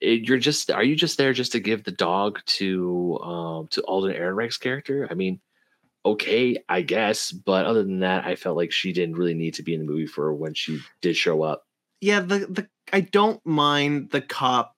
it, 0.00 0.28
you're 0.28 0.38
just 0.38 0.70
are 0.70 0.84
you 0.84 0.94
just 0.94 1.18
there 1.18 1.32
just 1.32 1.52
to 1.52 1.60
give 1.60 1.82
the 1.84 1.90
dog 1.92 2.40
to 2.46 3.18
um 3.20 3.66
to 3.68 3.80
Alden 3.82 4.14
Ehrenreich's 4.14 4.58
character? 4.58 5.08
I 5.10 5.14
mean, 5.14 5.40
okay, 6.04 6.62
I 6.68 6.82
guess, 6.82 7.32
but 7.32 7.66
other 7.66 7.82
than 7.82 8.00
that, 8.00 8.24
I 8.24 8.36
felt 8.36 8.56
like 8.56 8.70
she 8.72 8.92
didn't 8.92 9.16
really 9.16 9.34
need 9.34 9.54
to 9.54 9.62
be 9.62 9.74
in 9.74 9.80
the 9.80 9.86
movie 9.90 10.06
for 10.06 10.32
when 10.34 10.54
she 10.54 10.80
did 11.00 11.16
show 11.16 11.42
up. 11.42 11.64
Yeah, 12.00 12.20
the 12.20 12.38
the 12.46 12.68
I 12.92 13.00
don't 13.00 13.44
mind 13.44 14.10
the 14.10 14.20
cop, 14.20 14.76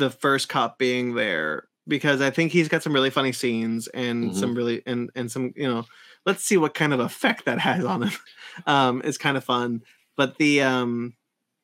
the 0.00 0.10
first 0.10 0.48
cop 0.48 0.78
being 0.78 1.14
there 1.14 1.68
because 1.86 2.20
I 2.20 2.30
think 2.30 2.52
he's 2.52 2.68
got 2.68 2.82
some 2.82 2.92
really 2.92 3.10
funny 3.10 3.32
scenes 3.32 3.88
and 3.88 4.32
Mhm. 4.32 4.34
some 4.34 4.54
really 4.54 4.82
and 4.86 5.10
and 5.14 5.30
some 5.30 5.52
you 5.56 5.68
know 5.68 5.84
let's 6.26 6.44
see 6.44 6.56
what 6.56 6.74
kind 6.74 6.92
of 6.92 7.00
effect 7.00 7.44
that 7.46 7.58
has 7.60 7.84
on 7.84 8.02
him. 8.04 8.12
Um, 8.66 9.00
it's 9.04 9.18
kind 9.18 9.36
of 9.36 9.44
fun, 9.44 9.82
but 10.16 10.36
the 10.38 10.62
um 10.62 11.14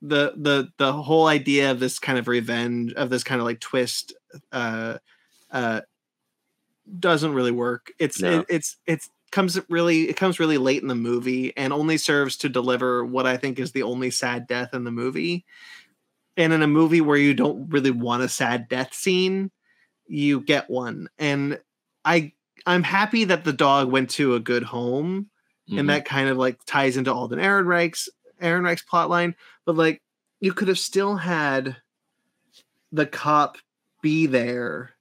the 0.03 0.35
the 0.37 0.69
the 0.79 0.93
whole 0.93 1.27
idea 1.27 1.71
of 1.73 1.81
this 1.81 1.99
kind 1.99 2.19
of 2.19 2.29
revenge 2.29 2.93
of 2.95 3.11
this 3.11 3.25
kind 3.25 3.41
of 3.41 3.47
like 3.47 3.61
twist 3.61 4.15
uh 4.53 4.99
uh 5.51 5.81
doesn't 6.99 7.35
really 7.35 7.51
work. 7.51 7.93
It's 7.99 8.21
No. 8.21 8.41
it, 8.41 8.47
it's 8.49 8.77
it's 8.87 9.11
comes 9.33 9.59
really 9.69 10.09
it 10.09 10.17
comes 10.17 10.39
really 10.39 10.59
late 10.59 10.83
in 10.83 10.89
the 10.89 10.95
movie 10.95 11.53
and 11.57 11.73
only 11.73 11.99
serves 11.99 12.37
to 12.39 12.49
deliver 12.49 13.05
what 13.05 13.27
I 13.27 13.37
think 13.37 13.59
is 13.59 13.73
the 13.73 13.83
only 13.83 14.11
sad 14.11 14.47
death 14.47 14.73
in 14.73 14.85
the 14.85 14.93
movie. 14.93 15.45
And 16.37 16.53
in 16.53 16.63
a 16.63 16.67
movie 16.67 17.01
where 17.01 17.17
you 17.17 17.33
don't 17.35 17.69
really 17.71 17.91
want 17.91 18.23
a 18.23 18.29
sad 18.29 18.69
death 18.69 18.93
scene, 18.95 19.51
you 20.07 20.41
get 20.41 20.69
one. 20.71 21.09
And 21.19 21.59
I 22.05 22.33
I'm 22.67 22.83
happy 22.83 23.25
that 23.25 23.45
the 23.45 23.53
dog 23.53 23.91
went 23.91 24.11
to 24.11 24.35
a 24.35 24.41
good 24.41 24.65
home 24.65 25.31
Mhm. 25.71 25.81
and 25.81 25.89
that 25.91 26.05
kind 26.05 26.29
of 26.29 26.37
like 26.37 26.59
ties 26.67 26.97
into 26.97 27.13
Alden 27.13 27.39
Ehrenreich's 27.39 28.09
Ehrenreich's 28.41 28.85
plotline. 28.91 29.35
But 29.65 29.77
like, 29.77 30.03
you 30.41 30.53
could 30.53 30.69
have 30.69 30.79
still 30.79 31.17
had 31.17 31.77
the 32.93 33.07
cop 33.07 33.57
be 34.03 34.27
there 34.27 34.93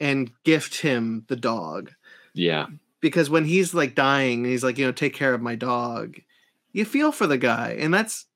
and 0.00 0.30
gift 0.44 0.80
him 0.80 1.24
the 1.28 1.36
dog 1.36 1.90
yeah, 2.34 2.66
because 3.00 3.30
when 3.30 3.44
he's 3.44 3.74
like 3.74 3.94
dying 3.94 4.40
and 4.42 4.46
he's 4.46 4.62
like, 4.64 4.76
you 4.78 4.84
know, 4.84 4.92
take 4.92 5.14
care 5.14 5.34
of 5.34 5.40
my 5.40 5.54
dog, 5.54 6.16
you 6.72 6.84
feel 6.84 7.10
for 7.12 7.26
the 7.26 7.38
guy, 7.38 7.76
and 7.78 7.92
that's 7.94 8.26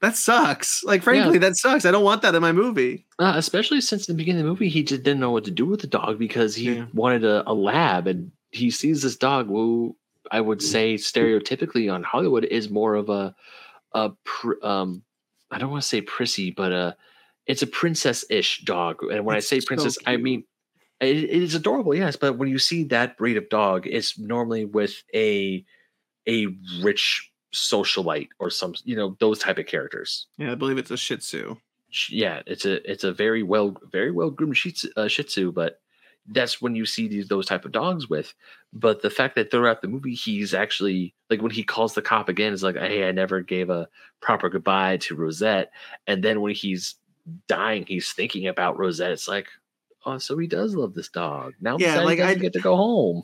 that 0.00 0.16
sucks. 0.16 0.82
Like, 0.84 1.02
frankly, 1.02 1.38
that 1.38 1.56
sucks. 1.56 1.84
I 1.84 1.90
don't 1.90 2.04
want 2.04 2.22
that 2.22 2.34
in 2.34 2.42
my 2.42 2.52
movie. 2.52 3.06
uh, 3.18 3.32
especially 3.36 3.80
since 3.80 4.06
the 4.06 4.14
beginning 4.14 4.40
of 4.40 4.46
the 4.46 4.50
movie, 4.52 4.68
he 4.68 4.82
just 4.82 5.02
didn't 5.02 5.20
know 5.20 5.30
what 5.30 5.44
to 5.44 5.50
do 5.50 5.66
with 5.66 5.80
the 5.80 5.86
dog 5.86 6.18
because 6.18 6.54
he 6.54 6.74
Yeah. 6.74 6.86
wanted 6.94 7.24
a, 7.24 7.42
a 7.50 7.54
lab, 7.54 8.06
and 8.06 8.30
he 8.50 8.70
sees 8.70 9.02
this 9.02 9.16
dog 9.16 9.48
who 9.48 9.96
I 10.30 10.40
would 10.40 10.62
say 10.62 10.94
stereotypically 10.94 11.92
on 11.92 12.02
Hollywood 12.02 12.44
is 12.44 12.70
more 12.70 12.94
of 12.94 13.08
a 13.08 13.34
a 13.92 14.10
pr- 14.24 14.62
um 14.62 15.02
I 15.50 15.58
don't 15.58 15.70
want 15.70 15.82
to 15.82 15.88
say 15.88 16.00
prissy, 16.02 16.50
but 16.50 16.72
uh 16.72 16.92
it's 17.46 17.62
a 17.62 17.66
princess 17.66 18.24
ish 18.30 18.62
dog, 18.64 19.02
and 19.10 19.24
when 19.24 19.36
It's 19.36 19.46
I 19.46 19.56
say 19.56 19.60
so 19.60 19.66
princess, 19.66 19.98
I 20.06 20.16
mean 20.18 20.44
it, 21.00 21.16
it 21.16 21.30
is 21.42 21.54
adorable, 21.54 21.94
yes. 21.94 22.16
But 22.16 22.36
when 22.38 22.48
you 22.48 22.58
see 22.58 22.84
that 22.84 23.16
breed 23.16 23.36
of 23.36 23.48
dog, 23.48 23.86
it's 23.86 24.18
normally 24.18 24.64
with 24.64 25.02
a 25.14 25.64
a 26.28 26.46
rich 26.82 27.30
socialite 27.54 28.28
or 28.38 28.50
some 28.50 28.74
you 28.84 28.96
know 28.96 29.16
those 29.20 29.38
type 29.38 29.58
of 29.58 29.66
characters. 29.66 30.26
Yeah, 30.36 30.52
I 30.52 30.54
believe 30.54 30.78
it's 30.78 30.90
a 30.90 30.96
Shih 30.96 31.16
Tzu. 31.18 31.56
Yeah, 32.10 32.42
it's 32.46 32.64
a 32.66 32.90
it's 32.90 33.04
a 33.04 33.12
very 33.12 33.42
well 33.42 33.76
very 33.90 34.10
well 34.10 34.30
groomed 34.30 34.56
Shih 34.56 34.72
Tzu, 34.72 34.88
uh, 34.96 35.08
Shih 35.08 35.22
Tzu, 35.24 35.52
but 35.52 35.80
that's 36.30 36.60
when 36.60 36.74
you 36.74 36.84
see 36.84 37.08
these 37.08 37.28
those 37.28 37.46
type 37.46 37.64
of 37.64 37.72
dogs 37.72 38.08
with. 38.10 38.34
But 38.74 39.00
the 39.00 39.08
fact 39.10 39.34
that 39.36 39.50
throughout 39.50 39.80
the 39.80 39.88
movie 39.88 40.14
he's 40.14 40.52
actually 40.52 41.14
like 41.30 41.40
when 41.40 41.50
he 41.50 41.62
calls 41.64 41.94
the 41.94 42.02
cop 42.02 42.28
again, 42.28 42.52
is 42.52 42.62
like, 42.62 42.76
hey, 42.76 43.08
I 43.08 43.12
never 43.12 43.40
gave 43.40 43.70
a 43.70 43.88
proper 44.20 44.50
goodbye 44.50 44.98
to 44.98 45.14
Rosette, 45.16 45.70
and 46.06 46.22
then 46.22 46.42
when 46.42 46.54
he's 46.54 46.96
dying, 47.46 47.84
he's 47.86 48.12
thinking 48.12 48.46
about 48.46 48.78
Rosette. 48.78 49.12
It's 49.12 49.28
like, 49.28 49.48
oh, 50.04 50.18
so 50.18 50.36
he 50.36 50.46
does 50.46 50.74
love 50.74 50.92
this 50.94 51.08
dog. 51.08 51.54
Now, 51.60 51.76
Yeah, 51.78 52.00
like, 52.00 52.20
I- 52.20 52.34
get 52.34 52.52
to 52.54 52.60
go 52.60 52.76
home. 52.76 53.22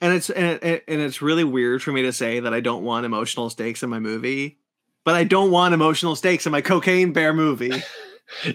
And 0.00 0.12
it's 0.14 0.30
and, 0.30 0.62
it, 0.62 0.84
and 0.88 1.00
it's 1.00 1.22
really 1.22 1.44
weird 1.44 1.82
for 1.82 1.92
me 1.92 2.02
to 2.02 2.12
say 2.12 2.40
that 2.40 2.52
I 2.54 2.60
don't 2.60 2.82
want 2.84 3.06
emotional 3.06 3.50
stakes 3.50 3.82
in 3.82 3.90
my 3.90 3.98
movie, 3.98 4.58
but 5.04 5.14
I 5.14 5.24
don't 5.24 5.50
want 5.50 5.74
emotional 5.74 6.16
stakes 6.16 6.46
in 6.46 6.52
my 6.52 6.60
cocaine 6.60 7.12
bear 7.12 7.32
movie. 7.32 7.72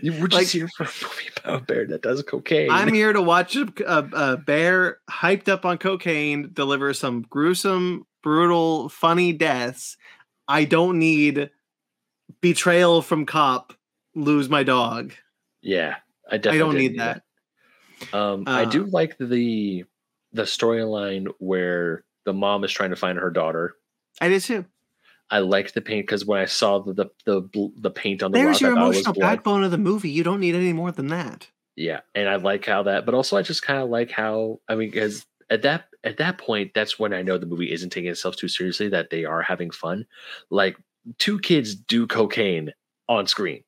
You 0.01 0.13
We're 0.13 0.27
just 0.27 0.33
like- 0.33 0.47
here 0.47 0.67
for 0.75 0.83
a 0.85 0.87
movie 0.87 1.29
about 1.37 1.61
a 1.61 1.63
bear 1.63 1.85
that 1.87 2.01
does 2.01 2.23
cocaine. 2.23 2.71
I'm 2.71 2.91
here 2.91 3.13
to 3.13 3.21
watch 3.21 3.55
a, 3.55 3.71
a, 3.85 4.09
a 4.33 4.37
bear 4.37 4.97
hyped 5.07 5.47
up 5.49 5.65
on 5.65 5.77
cocaine 5.77 6.49
deliver 6.51 6.95
some 6.95 7.21
gruesome, 7.29 8.07
brutal, 8.23 8.89
funny 8.89 9.33
deaths. 9.33 9.95
I 10.47 10.63
don't 10.63 10.97
need 10.97 11.51
betrayal 12.41 13.03
from 13.03 13.27
cop 13.27 13.73
lose 14.15 14.49
my 14.49 14.63
dog. 14.63 15.13
Yeah, 15.61 15.97
I 16.31 16.35
I 16.35 16.37
definitely 16.39 16.59
don't 16.59 16.93
need 16.93 16.99
that. 16.99 17.21
Um, 18.13 18.45
I 18.47 18.65
do 18.65 18.85
Uh, 18.85 18.89
like 18.89 19.17
the 19.19 19.83
the 20.37 20.43
storyline 20.43 21.27
where 21.39 22.03
the 22.25 22.33
mom 22.33 22.63
is 22.63 22.71
trying 22.71 22.91
to 22.91 22.95
find 22.95 23.17
her 23.17 23.29
daughter. 23.29 23.75
I 24.21 24.29
did 24.29 24.41
too. 24.41 24.65
I 25.29 25.39
liked 25.39 25.73
the 25.73 25.81
paint 25.81 26.05
because 26.05 26.25
when 26.25 26.39
I 26.39 26.45
saw 26.45 26.79
the 26.79 26.93
the 27.25 27.49
the, 27.53 27.71
the 27.77 27.91
paint 27.91 28.23
on 28.23 28.31
the 28.31 28.39
There's 28.39 28.55
rock, 28.55 28.61
your 28.61 28.71
I 28.71 28.75
thought 28.75 28.87
was 28.87 28.97
emotional 28.97 29.21
backbone 29.21 29.63
of 29.63 29.71
the 29.71 29.77
movie. 29.77 30.09
You 30.09 30.23
don't 30.23 30.39
need 30.39 30.55
any 30.55 30.73
more 30.73 30.91
than 30.91 31.07
that. 31.07 31.49
Yeah, 31.75 31.99
and 32.15 32.27
I 32.27 32.37
like 32.37 32.65
how 32.65 32.83
that, 32.83 33.05
but 33.05 33.13
also 33.13 33.37
I 33.37 33.41
just 33.41 33.61
kind 33.61 33.79
of 33.79 33.89
like 33.89 34.09
how 34.09 34.61
I 34.67 34.75
mean, 34.75 34.89
because 34.89 35.25
at 35.49 35.63
that 35.63 35.85
at 36.03 36.17
that 36.17 36.37
point, 36.37 36.71
that's 36.73 36.97
when 36.97 37.13
I 37.13 37.21
know 37.21 37.37
the 37.37 37.45
movie 37.45 37.71
isn't 37.71 37.89
taking 37.89 38.09
itself 38.09 38.35
too 38.35 38.47
seriously. 38.47 38.89
That 38.89 39.09
they 39.09 39.25
are 39.25 39.41
having 39.41 39.71
fun. 39.71 40.05
Like 40.49 40.77
two 41.17 41.39
kids 41.39 41.75
do 41.75 42.07
cocaine 42.07 42.73
on 43.09 43.27
screen. 43.27 43.63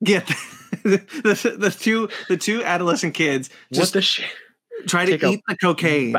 Yeah, 0.00 0.20
the, 0.82 0.98
the, 1.22 1.56
the 1.58 1.70
two 1.70 2.08
the 2.28 2.36
two 2.36 2.62
adolescent 2.64 3.14
kids 3.14 3.48
What 3.68 3.78
just 3.78 3.92
the 3.92 4.02
shit? 4.02 4.26
Try 4.86 5.04
to 5.04 5.26
eat 5.26 5.40
the 5.48 5.56
cocaine. 5.56 6.16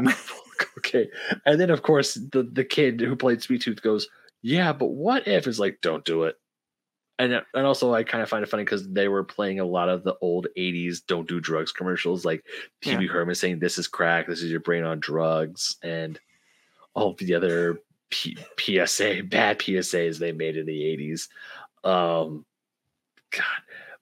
okay. 0.78 1.10
And 1.46 1.60
then 1.60 1.70
of 1.70 1.82
course 1.82 2.16
the 2.16 2.44
the 2.44 2.64
kid 2.64 3.02
who 3.02 3.16
played 3.16 3.42
Sweet 3.42 3.62
Tooth 3.62 3.82
goes, 3.82 4.08
"Yeah, 4.42 4.74
but 4.74 4.88
what 4.88 5.28
if?" 5.28 5.48
Is 5.48 5.60
like, 5.60 5.80
"Don't 5.82 6.06
do 6.06 6.24
it." 6.24 6.38
And 7.18 7.34
uh, 7.34 7.42
and 7.54 7.66
also 7.66 7.94
I 7.94 8.04
kind 8.04 8.22
of 8.22 8.30
find 8.30 8.44
it 8.44 8.50
funny 8.50 8.64
because 8.64 8.88
they 8.90 9.08
were 9.08 9.24
playing 9.24 9.60
a 9.60 9.66
lot 9.66 9.90
of 9.90 10.04
the 10.04 10.16
old 10.22 10.48
'80s 10.58 11.00
"Don't 11.06 11.28
do 11.28 11.40
drugs" 11.40 11.72
commercials, 11.72 12.26
like 12.26 12.46
Pee 12.82 12.98
Wee 12.98 13.08
Herman 13.08 13.36
saying, 13.36 13.60
"This 13.60 13.78
is 13.78 13.88
crack. 13.88 14.28
This 14.28 14.42
is 14.42 14.52
your 14.52 14.60
brain 14.60 14.84
on 14.84 15.00
drugs," 15.00 15.78
and 15.84 16.20
all 16.94 17.14
the 17.14 17.34
other 17.36 17.80
P- 18.10 18.38
PSA 18.58 19.24
bad 19.24 19.60
PSAs 19.60 20.20
they 20.20 20.32
made 20.32 20.58
in 20.58 20.66
the 20.66 20.82
'80s. 20.82 21.28
Um, 21.84 22.46
God. 23.32 23.44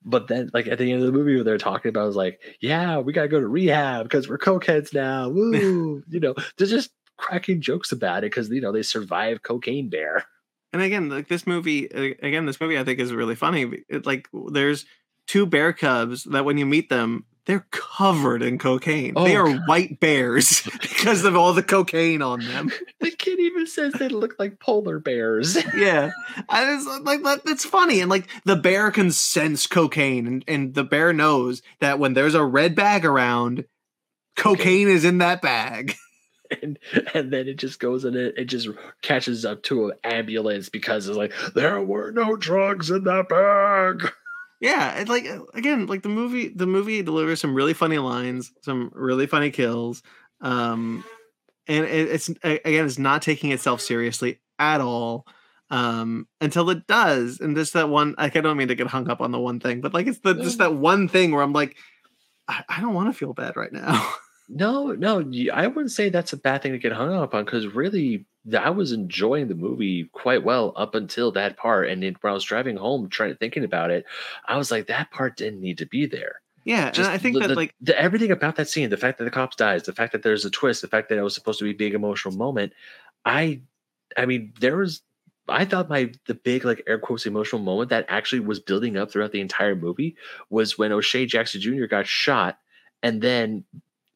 But 0.04 0.28
then, 0.28 0.50
like 0.52 0.66
at 0.66 0.78
the 0.78 0.92
end 0.92 1.00
of 1.00 1.06
the 1.06 1.12
movie, 1.12 1.36
when 1.36 1.44
they're 1.44 1.58
talking 1.58 1.88
about, 1.88 2.08
is 2.08 2.16
like, 2.16 2.40
yeah, 2.60 2.98
we 2.98 3.12
gotta 3.12 3.28
go 3.28 3.40
to 3.40 3.48
rehab 3.48 4.04
because 4.04 4.28
we're 4.28 4.38
cokeheads 4.38 4.92
now. 4.92 5.28
Woo! 5.30 6.02
you 6.08 6.20
know, 6.20 6.34
they're 6.58 6.66
just 6.66 6.90
cracking 7.16 7.60
jokes 7.60 7.92
about 7.92 8.18
it 8.24 8.30
because 8.30 8.48
you 8.50 8.60
know 8.60 8.72
they 8.72 8.82
survived 8.82 9.42
cocaine 9.42 9.88
bear. 9.88 10.24
and 10.72 10.82
again 10.82 11.08
like 11.08 11.28
this 11.28 11.46
movie 11.46 11.84
again 11.86 12.44
this 12.44 12.60
movie 12.60 12.76
i 12.76 12.82
think 12.82 12.98
is 12.98 13.12
really 13.12 13.36
funny 13.36 13.84
it, 13.88 14.04
like 14.04 14.28
there's 14.50 14.84
two 15.28 15.46
bear 15.46 15.72
cubs 15.72 16.24
that 16.24 16.44
when 16.44 16.58
you 16.58 16.66
meet 16.66 16.88
them 16.88 17.24
they're 17.46 17.66
covered 17.70 18.42
in 18.42 18.58
cocaine 18.58 19.14
they 19.14 19.36
Oh, 19.36 19.42
are 19.42 19.46
God. 19.52 19.60
white 19.66 20.00
bears 20.00 20.62
because 20.80 21.24
of 21.24 21.36
all 21.36 21.52
the 21.52 21.62
cocaine 21.62 22.20
on 22.20 22.40
them 22.40 22.72
The 23.00 23.10
kid 23.10 23.13
even 23.44 23.66
says 23.66 23.92
they 23.94 24.08
look 24.08 24.34
like 24.38 24.60
polar 24.60 24.98
bears. 24.98 25.56
yeah 25.76 26.10
I 26.48 26.64
just, 26.64 27.02
like 27.02 27.22
that, 27.22 27.44
that's 27.44 27.64
funny 27.64 28.00
and 28.00 28.10
like 28.10 28.28
the 28.44 28.56
bear 28.56 28.90
can 28.90 29.10
sense 29.10 29.66
cocaine 29.66 30.26
and, 30.26 30.44
and 30.48 30.74
the 30.74 30.84
bear 30.84 31.12
knows 31.12 31.62
that 31.80 31.98
when 31.98 32.14
there's 32.14 32.34
a 32.34 32.44
red 32.44 32.74
bag 32.74 33.04
around 33.04 33.64
cocaine 34.36 34.88
is 34.88 35.04
in 35.04 35.18
that 35.18 35.40
bag 35.40 35.94
and 36.62 36.78
and 37.14 37.32
then 37.32 37.48
it 37.48 37.56
just 37.56 37.80
goes 37.80 38.04
and 38.04 38.16
it, 38.16 38.34
it 38.36 38.44
just 38.46 38.68
catches 39.02 39.44
up 39.44 39.62
to 39.62 39.88
an 39.88 39.92
ambulance 40.04 40.68
because 40.68 41.08
it's 41.08 41.16
like 41.16 41.32
there 41.54 41.80
were 41.80 42.10
no 42.10 42.36
drugs 42.36 42.90
in 42.90 43.04
that 43.04 43.28
bag. 43.28 44.10
yeah 44.60 44.98
it's 44.98 45.10
like 45.10 45.26
again 45.54 45.86
like 45.86 46.02
the 46.02 46.08
movie 46.08 46.48
the 46.48 46.66
movie 46.66 47.02
delivers 47.02 47.40
some 47.40 47.54
really 47.54 47.74
funny 47.74 47.98
lines 47.98 48.52
some 48.62 48.90
really 48.94 49.26
funny 49.26 49.50
kills 49.50 50.02
um 50.40 51.04
and 51.66 51.84
it's 51.84 52.28
again 52.42 52.86
it's 52.86 52.98
not 52.98 53.22
taking 53.22 53.52
itself 53.52 53.80
seriously 53.80 54.40
at 54.58 54.80
all 54.80 55.26
um 55.70 56.28
until 56.40 56.68
it 56.70 56.86
does 56.86 57.40
and 57.40 57.56
just 57.56 57.72
that 57.72 57.88
one 57.88 58.14
like 58.18 58.36
i 58.36 58.40
don't 58.40 58.56
mean 58.56 58.68
to 58.68 58.74
get 58.74 58.86
hung 58.86 59.08
up 59.08 59.20
on 59.20 59.32
the 59.32 59.38
one 59.38 59.60
thing 59.60 59.80
but 59.80 59.94
like 59.94 60.06
it's 60.06 60.20
the 60.20 60.34
just 60.34 60.58
that 60.58 60.74
one 60.74 61.08
thing 61.08 61.32
where 61.32 61.42
i'm 61.42 61.52
like 61.52 61.76
i, 62.48 62.62
I 62.68 62.80
don't 62.80 62.94
want 62.94 63.12
to 63.12 63.18
feel 63.18 63.32
bad 63.32 63.56
right 63.56 63.72
now 63.72 64.14
No, 64.48 64.92
no, 64.92 65.24
I 65.52 65.66
wouldn't 65.66 65.92
say 65.92 66.08
that's 66.10 66.32
a 66.34 66.36
bad 66.36 66.62
thing 66.62 66.72
to 66.72 66.78
get 66.78 66.92
hung 66.92 67.12
up 67.12 67.34
on 67.34 67.44
because 67.44 67.66
really, 67.66 68.26
I 68.56 68.70
was 68.70 68.92
enjoying 68.92 69.48
the 69.48 69.54
movie 69.54 70.10
quite 70.12 70.44
well 70.44 70.74
up 70.76 70.94
until 70.94 71.32
that 71.32 71.56
part. 71.56 71.88
And 71.88 72.02
then 72.02 72.16
when 72.20 72.30
I 72.30 72.34
was 72.34 72.44
driving 72.44 72.76
home, 72.76 73.08
trying 73.08 73.34
thinking 73.36 73.64
about 73.64 73.90
it, 73.90 74.04
I 74.46 74.58
was 74.58 74.70
like, 74.70 74.88
that 74.88 75.10
part 75.10 75.36
didn't 75.36 75.62
need 75.62 75.78
to 75.78 75.86
be 75.86 76.04
there. 76.04 76.42
Yeah 76.64 76.90
and 76.94 77.06
i 77.06 77.18
think 77.18 77.34
the, 77.34 77.40
that 77.40 77.48
the- 77.48 77.54
like 77.54 77.74
the, 77.80 77.98
everything 77.98 78.30
about 78.30 78.56
that 78.56 78.68
scene, 78.68 78.90
the 78.90 78.96
fact 78.96 79.18
that 79.18 79.24
the 79.24 79.30
cops 79.30 79.56
dies, 79.56 79.82
the 79.84 79.92
fact 79.92 80.12
that 80.12 80.22
there's 80.22 80.44
a 80.44 80.50
twist, 80.50 80.82
the 80.82 80.88
fact 80.88 81.08
that 81.08 81.18
it 81.18 81.22
was 81.22 81.34
supposed 81.34 81.58
to 81.58 81.64
be 81.64 81.70
a 81.70 81.74
big 81.74 81.94
emotional 81.94 82.34
moment. 82.34 82.72
I, 83.24 83.60
I 84.16 84.26
mean, 84.26 84.52
there 84.60 84.76
was 84.76 85.02
I 85.48 85.64
thought 85.64 85.90
my 85.90 86.10
the 86.26 86.34
big 86.34 86.64
like 86.64 86.82
air 86.86 86.98
quotes 86.98 87.26
emotional 87.26 87.60
moment 87.60 87.90
that 87.90 88.06
actually 88.08 88.40
was 88.40 88.60
building 88.60 88.96
up 88.96 89.10
throughout 89.10 89.32
the 89.32 89.40
entire 89.40 89.76
movie 89.76 90.16
was 90.48 90.78
when 90.78 90.92
O'Shea 90.92 91.26
Jackson 91.26 91.60
Jr. 91.60 91.84
got 91.84 92.06
shot, 92.06 92.58
and 93.02 93.20
then 93.20 93.64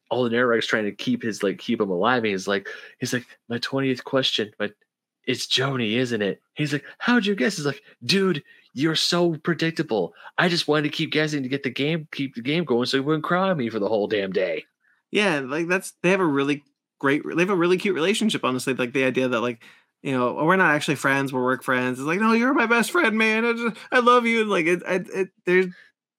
all 0.09 0.23
the 0.23 0.31
narrator's 0.31 0.65
trying 0.65 0.85
to 0.85 0.91
keep 0.91 1.21
his 1.21 1.43
like 1.43 1.59
keep 1.59 1.79
him 1.79 1.91
alive. 1.91 2.23
And 2.23 2.31
he's 2.31 2.47
like, 2.47 2.67
he's 2.99 3.13
like, 3.13 3.27
my 3.47 3.59
twentieth 3.59 4.03
question, 4.03 4.51
but 4.57 4.73
it's 5.25 5.47
Joni, 5.47 5.93
isn't 5.97 6.21
it? 6.21 6.41
He's 6.53 6.73
like, 6.73 6.83
how'd 6.97 7.25
you 7.25 7.35
guess? 7.35 7.57
He's 7.57 7.65
like, 7.65 7.81
dude, 8.03 8.43
you're 8.73 8.95
so 8.95 9.35
predictable. 9.35 10.13
I 10.37 10.49
just 10.49 10.67
wanted 10.67 10.83
to 10.83 10.89
keep 10.89 11.11
guessing 11.11 11.43
to 11.43 11.49
get 11.49 11.63
the 11.63 11.69
game, 11.69 12.07
keep 12.11 12.35
the 12.35 12.41
game 12.41 12.63
going, 12.63 12.85
so 12.85 12.97
you 12.97 13.03
wouldn't 13.03 13.23
cry 13.23 13.49
on 13.49 13.57
me 13.57 13.69
for 13.69 13.79
the 13.79 13.87
whole 13.87 14.07
damn 14.07 14.31
day. 14.31 14.65
Yeah, 15.11 15.39
like 15.39 15.67
that's 15.67 15.93
they 16.03 16.11
have 16.11 16.19
a 16.19 16.25
really 16.25 16.63
great, 16.99 17.23
they 17.25 17.41
have 17.41 17.49
a 17.49 17.55
really 17.55 17.77
cute 17.77 17.95
relationship. 17.95 18.43
Honestly, 18.43 18.73
like 18.73 18.93
the 18.93 19.03
idea 19.03 19.27
that 19.27 19.41
like 19.41 19.61
you 20.01 20.11
know 20.11 20.33
we're 20.43 20.55
not 20.55 20.75
actually 20.75 20.95
friends, 20.95 21.33
we're 21.33 21.43
work 21.43 21.63
friends. 21.63 21.99
It's 21.99 22.07
like, 22.07 22.19
no, 22.19 22.33
you're 22.33 22.53
my 22.53 22.67
best 22.67 22.91
friend, 22.91 23.17
man. 23.17 23.45
I, 23.45 23.53
just, 23.53 23.77
I 23.91 23.99
love 23.99 24.25
you. 24.25 24.41
And 24.41 24.49
like 24.49 24.67
it, 24.67 24.83
it, 24.87 25.07
it 25.13 25.29
they're 25.45 25.69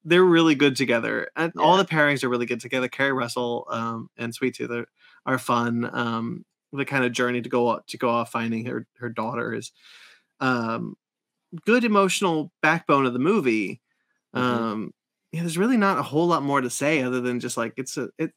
they're 0.04 0.25
really 0.25 0.54
good 0.54 0.76
together, 0.76 1.28
and 1.37 1.52
all 1.59 1.76
the 1.76 1.85
pairings 1.85 2.25
are 2.25 2.28
really 2.28 2.47
good 2.47 2.61
together. 2.61 2.88
Keri 2.88 3.12
Russell 3.12 3.66
um, 3.71 4.11
and 4.16 4.35
Sweet 4.35 4.54
Tooth 4.54 4.71
are, 4.71 4.87
are 5.26 5.38
fun. 5.38 5.88
Um, 5.92 6.45
the 6.72 6.84
kind 6.84 7.04
of 7.04 7.12
journey 7.12 7.42
to 7.42 7.48
go 7.48 7.70
out, 7.70 7.86
to 7.88 7.98
go 7.98 8.08
off 8.10 8.32
finding 8.32 8.66
her 8.66 8.86
her 8.98 9.08
daughter 9.10 9.54
is 9.54 9.72
um, 10.40 10.96
good 11.66 11.84
emotional 11.84 12.52
backbone 12.62 13.06
of 13.06 13.12
the 13.14 13.18
movie. 13.20 13.80
Mhm. 14.36 14.40
Um, 14.40 14.94
yeah, 15.32 15.40
there's 15.42 15.58
really 15.58 15.76
not 15.78 15.98
a 15.98 16.02
whole 16.02 16.26
lot 16.28 16.42
more 16.44 16.60
to 16.60 16.70
say 16.70 17.02
other 17.02 17.20
than 17.20 17.40
just 17.40 17.56
like 17.56 17.74
it's 17.76 17.96
a 17.98 18.10
it. 18.18 18.32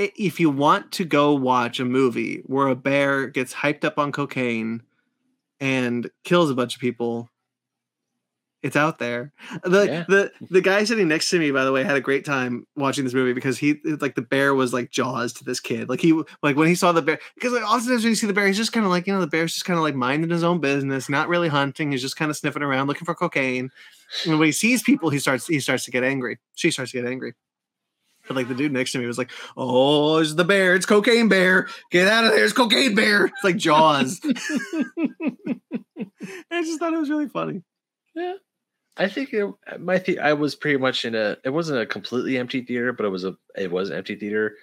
i- 0.00 0.12
If 0.16 0.40
you 0.40 0.50
want 0.50 0.92
to 0.92 1.04
go 1.04 1.34
watch 1.34 1.80
a 1.80 1.84
movie 1.84 2.38
where 2.46 2.68
a 2.68 2.76
bear 2.76 3.26
gets 3.28 3.54
hyped 3.54 3.84
up 3.84 3.98
on 3.98 4.12
cocaine 4.12 4.82
and 5.60 6.10
kills 6.24 6.50
a 6.50 6.54
bunch 6.54 6.74
of 6.76 6.80
people, 6.82 7.30
it's 8.64 8.76
out 8.76 8.98
there. 8.98 9.30
The 9.62 9.84
Yeah. 9.84 10.04
the 10.08 10.32
the 10.50 10.62
guy 10.62 10.84
sitting 10.84 11.06
next 11.06 11.28
to 11.30 11.38
me, 11.38 11.50
by 11.50 11.64
the 11.64 11.70
way, 11.70 11.84
had 11.84 11.96
a 11.96 12.00
great 12.00 12.24
time 12.24 12.66
watching 12.74 13.04
this 13.04 13.12
movie 13.12 13.34
because 13.34 13.58
he 13.58 13.78
like 14.00 14.14
the 14.14 14.22
bear 14.22 14.54
was 14.54 14.72
like 14.72 14.90
Jaws 14.90 15.34
to 15.34 15.44
this 15.44 15.60
kid. 15.60 15.90
Like 15.90 16.00
he 16.00 16.18
like 16.42 16.56
when 16.56 16.66
he 16.66 16.74
saw 16.74 16.90
the 16.90 17.02
bear 17.02 17.18
because 17.34 17.52
like 17.52 17.62
oftentimes 17.62 18.02
when 18.02 18.10
you 18.10 18.16
see 18.16 18.26
the 18.26 18.32
bear, 18.32 18.46
he's 18.46 18.56
just 18.56 18.72
kind 18.72 18.86
of 18.86 18.90
like 18.90 19.06
you 19.06 19.12
know 19.12 19.20
the 19.20 19.26
bear's 19.26 19.52
just 19.52 19.66
kind 19.66 19.76
of 19.78 19.84
like 19.84 19.94
minding 19.94 20.30
his 20.30 20.42
own 20.42 20.60
business, 20.60 21.10
not 21.10 21.28
really 21.28 21.48
hunting. 21.48 21.92
He's 21.92 22.00
just 22.02 22.16
kind 22.16 22.30
of 22.30 22.36
sniffing 22.38 22.62
around 22.62 22.86
looking 22.86 23.04
for 23.04 23.14
cocaine. 23.14 23.70
And 24.24 24.38
when 24.38 24.46
he 24.46 24.52
sees 24.52 24.82
people, 24.82 25.10
he 25.10 25.18
starts 25.18 25.46
he 25.46 25.60
starts 25.60 25.84
to 25.84 25.90
get 25.90 26.02
angry. 26.02 26.38
She 26.54 26.70
starts 26.70 26.92
to 26.92 27.02
get 27.02 27.08
angry. 27.08 27.34
But 28.26 28.38
like 28.38 28.48
the 28.48 28.54
dude 28.54 28.72
next 28.72 28.92
to 28.92 28.98
me 28.98 29.06
was 29.06 29.18
like, 29.18 29.30
"Oh, 29.54 30.16
it's 30.16 30.34
the 30.34 30.46
bear! 30.46 30.74
It's 30.74 30.86
cocaine 30.86 31.28
bear! 31.28 31.68
Get 31.90 32.08
out 32.08 32.24
of 32.24 32.32
there! 32.32 32.44
It's 32.44 32.54
cocaine 32.54 32.94
bear!" 32.94 33.26
It's 33.26 33.44
like 33.44 33.58
Jaws. 33.58 34.18
I 36.50 36.62
just 36.62 36.78
thought 36.78 36.94
it 36.94 36.98
was 36.98 37.10
really 37.10 37.28
funny. 37.28 37.62
Yeah. 38.14 38.34
I 38.96 39.08
think 39.08 39.32
it, 39.32 39.46
my 39.78 39.98
the- 39.98 40.20
I 40.20 40.34
was 40.34 40.54
pretty 40.54 40.78
much 40.78 41.04
in 41.04 41.14
a 41.14 41.36
it 41.44 41.50
wasn't 41.50 41.80
a 41.80 41.86
completely 41.86 42.38
empty 42.38 42.62
theater, 42.62 42.92
but 42.92 43.06
it 43.06 43.10
was 43.10 43.24
a 43.24 43.36
it 43.56 43.70
was 43.70 43.90
an 43.90 43.96
empty 43.96 44.14
theater. 44.16 44.56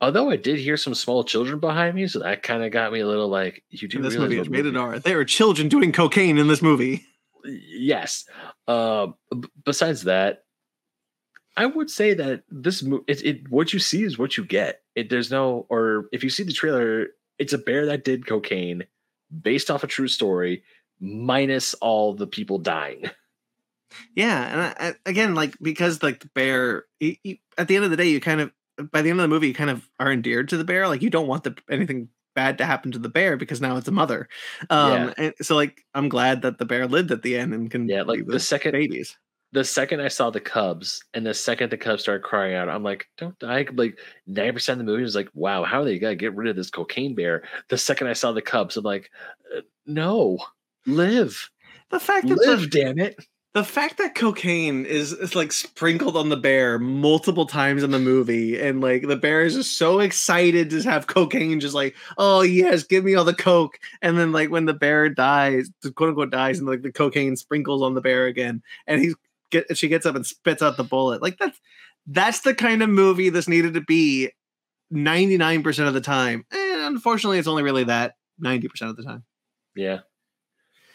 Although 0.00 0.30
I 0.30 0.36
did 0.36 0.58
hear 0.58 0.76
some 0.76 0.94
small 0.94 1.24
children 1.24 1.58
behind 1.58 1.94
me, 1.96 2.06
so 2.06 2.20
that 2.20 2.42
kind 2.42 2.62
of 2.62 2.70
got 2.70 2.92
me 2.92 3.00
a 3.00 3.06
little 3.06 3.28
like 3.28 3.64
you 3.70 3.88
do 3.88 4.00
this 4.00 4.16
movie 4.16 4.38
is 4.38 4.48
rated 4.48 4.76
R. 4.76 4.98
There 4.98 5.18
are 5.18 5.24
children 5.24 5.68
doing 5.68 5.92
cocaine 5.92 6.38
in 6.38 6.46
this 6.48 6.62
movie. 6.62 7.04
Yes. 7.44 8.24
Uh, 8.66 9.08
b- 9.32 9.48
besides 9.64 10.02
that, 10.04 10.44
I 11.56 11.66
would 11.66 11.90
say 11.90 12.14
that 12.14 12.42
this 12.48 12.82
mo- 12.82 13.04
it, 13.08 13.24
it 13.24 13.48
what 13.50 13.72
you 13.72 13.78
see 13.78 14.04
is 14.04 14.18
what 14.18 14.36
you 14.36 14.44
get. 14.44 14.82
It 14.94 15.10
there's 15.10 15.30
no 15.30 15.66
or 15.68 16.08
if 16.12 16.22
you 16.22 16.30
see 16.30 16.42
the 16.44 16.52
trailer, 16.52 17.08
it's 17.38 17.52
a 17.52 17.58
bear 17.58 17.86
that 17.86 18.04
did 18.04 18.26
cocaine 18.26 18.84
based 19.42 19.70
off 19.70 19.82
a 19.84 19.88
true 19.88 20.08
story, 20.08 20.62
minus 21.00 21.74
all 21.74 22.14
the 22.14 22.26
people 22.26 22.58
dying. 22.58 23.04
Yeah, 24.14 24.42
and 24.52 24.60
I, 25.06 25.08
again, 25.08 25.34
like 25.34 25.56
because 25.60 26.02
like 26.02 26.20
the 26.20 26.28
bear, 26.34 26.84
you, 27.00 27.16
you, 27.24 27.36
at 27.56 27.68
the 27.68 27.76
end 27.76 27.84
of 27.84 27.90
the 27.90 27.96
day, 27.96 28.08
you 28.08 28.20
kind 28.20 28.40
of 28.40 28.52
by 28.92 29.02
the 29.02 29.10
end 29.10 29.18
of 29.18 29.22
the 29.24 29.28
movie, 29.28 29.48
you 29.48 29.54
kind 29.54 29.70
of 29.70 29.88
are 29.98 30.12
endeared 30.12 30.48
to 30.50 30.56
the 30.56 30.64
bear. 30.64 30.88
Like 30.88 31.02
you 31.02 31.10
don't 31.10 31.26
want 31.26 31.44
the 31.44 31.56
anything 31.70 32.08
bad 32.34 32.58
to 32.58 32.66
happen 32.66 32.92
to 32.92 32.98
the 32.98 33.08
bear 33.08 33.36
because 33.36 33.60
now 33.60 33.76
it's 33.76 33.88
a 33.88 33.92
mother. 33.92 34.28
Um, 34.70 34.92
Yeah. 34.92 35.14
and 35.18 35.34
so 35.42 35.56
like 35.56 35.84
I'm 35.94 36.08
glad 36.08 36.42
that 36.42 36.58
the 36.58 36.64
bear 36.64 36.86
lived 36.86 37.10
at 37.10 37.22
the 37.22 37.36
end 37.36 37.52
and 37.54 37.70
can 37.70 37.88
Yeah, 37.88 38.02
like 38.02 38.26
the 38.26 38.38
second 38.38 38.72
babies. 38.72 39.16
the 39.52 39.64
second 39.64 40.00
I 40.02 40.08
saw 40.08 40.28
the 40.30 40.40
Cubs, 40.40 41.02
and 41.14 41.24
the 41.26 41.32
second 41.34 41.70
the 41.70 41.78
Cubs 41.78 42.02
started 42.02 42.22
crying 42.22 42.54
out, 42.54 42.68
I'm 42.68 42.82
like, 42.82 43.06
don't 43.16 43.38
die. 43.38 43.66
Like 43.74 43.98
90% 44.28 44.68
of 44.72 44.78
the 44.78 44.84
movie 44.84 45.02
was 45.02 45.14
like, 45.16 45.30
wow, 45.34 45.64
how 45.64 45.80
are 45.80 45.84
they 45.84 45.98
gonna 45.98 46.14
get 46.14 46.34
rid 46.36 46.48
of 46.48 46.54
this 46.56 46.70
cocaine 46.70 47.14
bear? 47.14 47.42
The 47.70 47.78
second 47.78 48.06
I 48.08 48.12
saw 48.12 48.32
the 48.32 48.42
Cubs, 48.42 48.76
I'm 48.76 48.84
like, 48.84 49.10
uh, 49.56 49.62
no, 49.86 50.38
live, 50.86 51.48
The 51.90 51.98
fact 51.98 52.28
that 52.28 52.36
live, 52.46 52.60
the, 52.60 52.66
damn 52.68 52.98
it. 52.98 53.16
The 53.54 53.64
fact 53.64 53.98
that 53.98 54.14
cocaine 54.14 54.84
is 54.84 55.12
is 55.12 55.34
like 55.34 55.52
sprinkled 55.52 56.16
on 56.16 56.28
the 56.28 56.36
bear 56.36 56.78
multiple 56.78 57.46
times 57.46 57.82
in 57.82 57.90
the 57.90 57.98
movie, 57.98 58.60
and 58.60 58.80
like 58.80 59.06
the 59.06 59.16
bear 59.16 59.42
is 59.42 59.54
just 59.54 59.78
so 59.78 60.00
excited 60.00 60.70
to 60.70 60.82
have 60.82 61.06
cocaine, 61.06 61.60
just 61.60 61.74
like, 61.74 61.94
oh 62.18 62.42
yes, 62.42 62.82
give 62.82 63.04
me 63.04 63.14
all 63.14 63.24
the 63.24 63.34
coke. 63.34 63.78
And 64.02 64.18
then 64.18 64.32
like 64.32 64.50
when 64.50 64.66
the 64.66 64.74
bear 64.74 65.08
dies, 65.08 65.70
the 65.82 65.90
quote 65.90 66.10
unquote 66.10 66.30
dies, 66.30 66.58
and 66.58 66.68
like 66.68 66.82
the 66.82 66.92
cocaine 66.92 67.36
sprinkles 67.36 67.82
on 67.82 67.94
the 67.94 68.00
bear 68.00 68.26
again, 68.26 68.62
and 68.86 69.00
he 69.00 69.14
get 69.50 69.76
she 69.76 69.88
gets 69.88 70.06
up 70.06 70.14
and 70.14 70.26
spits 70.26 70.62
out 70.62 70.76
the 70.76 70.84
bullet. 70.84 71.22
Like 71.22 71.38
that's 71.38 71.58
that's 72.06 72.40
the 72.40 72.54
kind 72.54 72.82
of 72.82 72.90
movie 72.90 73.28
this 73.28 73.48
needed 73.48 73.74
to 73.74 73.80
be 73.80 74.30
99% 74.92 75.86
of 75.86 75.94
the 75.94 76.00
time. 76.00 76.46
And 76.50 76.82
unfortunately, 76.82 77.38
it's 77.38 77.48
only 77.48 77.62
really 77.62 77.84
that 77.84 78.14
90% 78.42 78.82
of 78.82 78.96
the 78.96 79.02
time. 79.02 79.24
Yeah. 79.76 80.00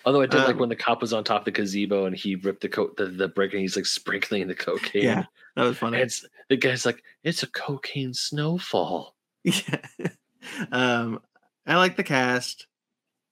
Although 0.05 0.21
I 0.21 0.25
did 0.25 0.39
like 0.39 0.49
Um, 0.55 0.57
when 0.59 0.69
the 0.69 0.75
cop 0.75 1.01
was 1.01 1.13
on 1.13 1.23
top 1.23 1.41
of 1.41 1.45
the 1.45 1.51
gazebo 1.51 2.05
and 2.05 2.15
he 2.15 2.35
ripped 2.35 2.61
the 2.61 2.69
coat 2.69 2.97
the, 2.97 3.05
the 3.05 3.27
brick 3.29 3.53
and 3.53 3.61
he's 3.61 3.75
like 3.75 3.85
sprinkling 3.85 4.47
the 4.47 4.55
cocaine. 4.55 5.03
Yeah, 5.03 5.25
that 5.55 5.61
was 5.61 5.69
And 5.69 5.77
funny. 5.77 5.97
it's 5.99 6.25
the 6.49 6.57
guy's 6.57 6.85
like, 6.85 7.01
it's 7.23 7.43
a 7.43 7.47
cocaine 7.47 8.13
snowfall. 8.13 9.15
Yeah. 9.45 10.09
um, 10.71 11.21
I 11.65 11.77
like 11.77 11.95
the 11.95 12.03
cast. 12.03 12.67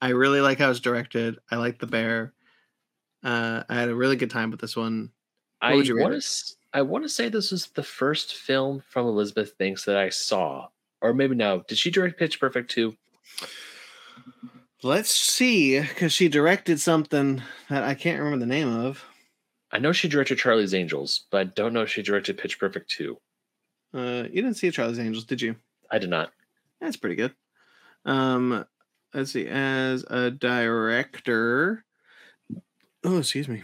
I 0.01 0.09
really 0.09 0.39
like 0.41 0.59
how 0.59 0.69
it's 0.69 0.79
directed. 0.79 1.37
I 1.49 1.57
like 1.57 1.77
the 1.79 1.87
bear. 1.87 2.33
Uh, 3.23 3.63
I 3.69 3.75
had 3.75 3.89
a 3.89 3.95
really 3.95 4.15
good 4.15 4.29
time 4.31 4.49
with 4.51 4.61
this 4.61 4.75
one. 4.75 5.11
I 5.61 5.75
would 5.75 5.87
you 5.87 5.97
want 5.99 6.21
to. 6.21 6.55
I 6.73 6.81
want 6.83 7.03
to 7.03 7.09
say 7.09 7.27
this 7.29 7.51
was 7.51 7.67
the 7.67 7.83
first 7.83 8.33
film 8.35 8.81
from 8.89 9.05
Elizabeth 9.07 9.57
Banks 9.57 9.83
that 9.85 9.97
I 9.97 10.09
saw. 10.09 10.67
Or 11.01 11.13
maybe 11.13 11.35
no. 11.35 11.63
Did 11.67 11.77
she 11.77 11.91
direct 11.91 12.17
Pitch 12.17 12.39
Perfect 12.39 12.71
too? 12.71 12.95
Let's 14.83 15.11
see, 15.11 15.79
because 15.79 16.11
she 16.11 16.27
directed 16.27 16.79
something 16.79 17.43
that 17.69 17.83
I 17.83 17.93
can't 17.93 18.17
remember 18.19 18.39
the 18.39 18.49
name 18.49 18.67
of. 18.67 19.03
I 19.71 19.77
know 19.77 19.91
she 19.91 20.07
directed 20.07 20.39
Charlie's 20.39 20.73
Angels, 20.73 21.25
but 21.29 21.39
I 21.39 21.43
don't 21.43 21.73
know 21.73 21.83
if 21.83 21.89
she 21.89 22.01
directed 22.01 22.37
Pitch 22.37 22.59
Perfect 22.59 22.89
2. 22.89 23.17
Uh, 23.93 23.99
you 24.23 24.41
didn't 24.41 24.55
see 24.55 24.71
Charlie's 24.71 24.99
Angels, 24.99 25.25
did 25.25 25.41
you? 25.41 25.55
I 25.91 25.99
did 25.99 26.09
not. 26.09 26.31
That's 26.79 26.97
pretty 26.97 27.15
good. 27.15 27.33
Um, 28.05 28.65
let's 29.13 29.31
see. 29.31 29.47
As 29.47 30.03
a 30.09 30.31
director, 30.31 31.83
oh, 33.03 33.19
excuse 33.19 33.47
me, 33.47 33.63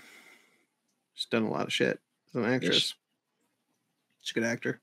she's 1.15 1.25
done 1.25 1.43
a 1.43 1.49
lot 1.49 1.65
of 1.65 1.73
shit. 1.73 1.99
As 2.30 2.36
an 2.36 2.45
actress, 2.45 2.93
she's 4.21 4.32
a 4.32 4.39
good 4.39 4.43
actor. 4.47 4.82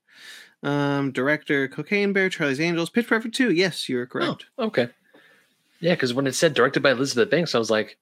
Um, 0.63 1.11
director, 1.11 1.67
Cocaine 1.69 2.11
Bear, 2.11 2.27
Charlie's 2.27 2.59
Angels, 2.59 2.89
Pitch 2.89 3.07
Perfect 3.07 3.35
two. 3.35 3.51
Yes, 3.51 3.87
you 3.87 3.99
are 3.99 4.05
correct. 4.05 4.47
Oh, 4.57 4.65
okay. 4.65 4.89
Yeah, 5.85 5.93
because 5.93 6.15
when 6.15 6.25
it 6.25 6.33
said 6.33 6.55
directed 6.55 6.81
by 6.81 6.93
Elizabeth 6.93 7.29
Banks, 7.29 7.53
I 7.53 7.59
was 7.59 7.69
like, 7.69 7.99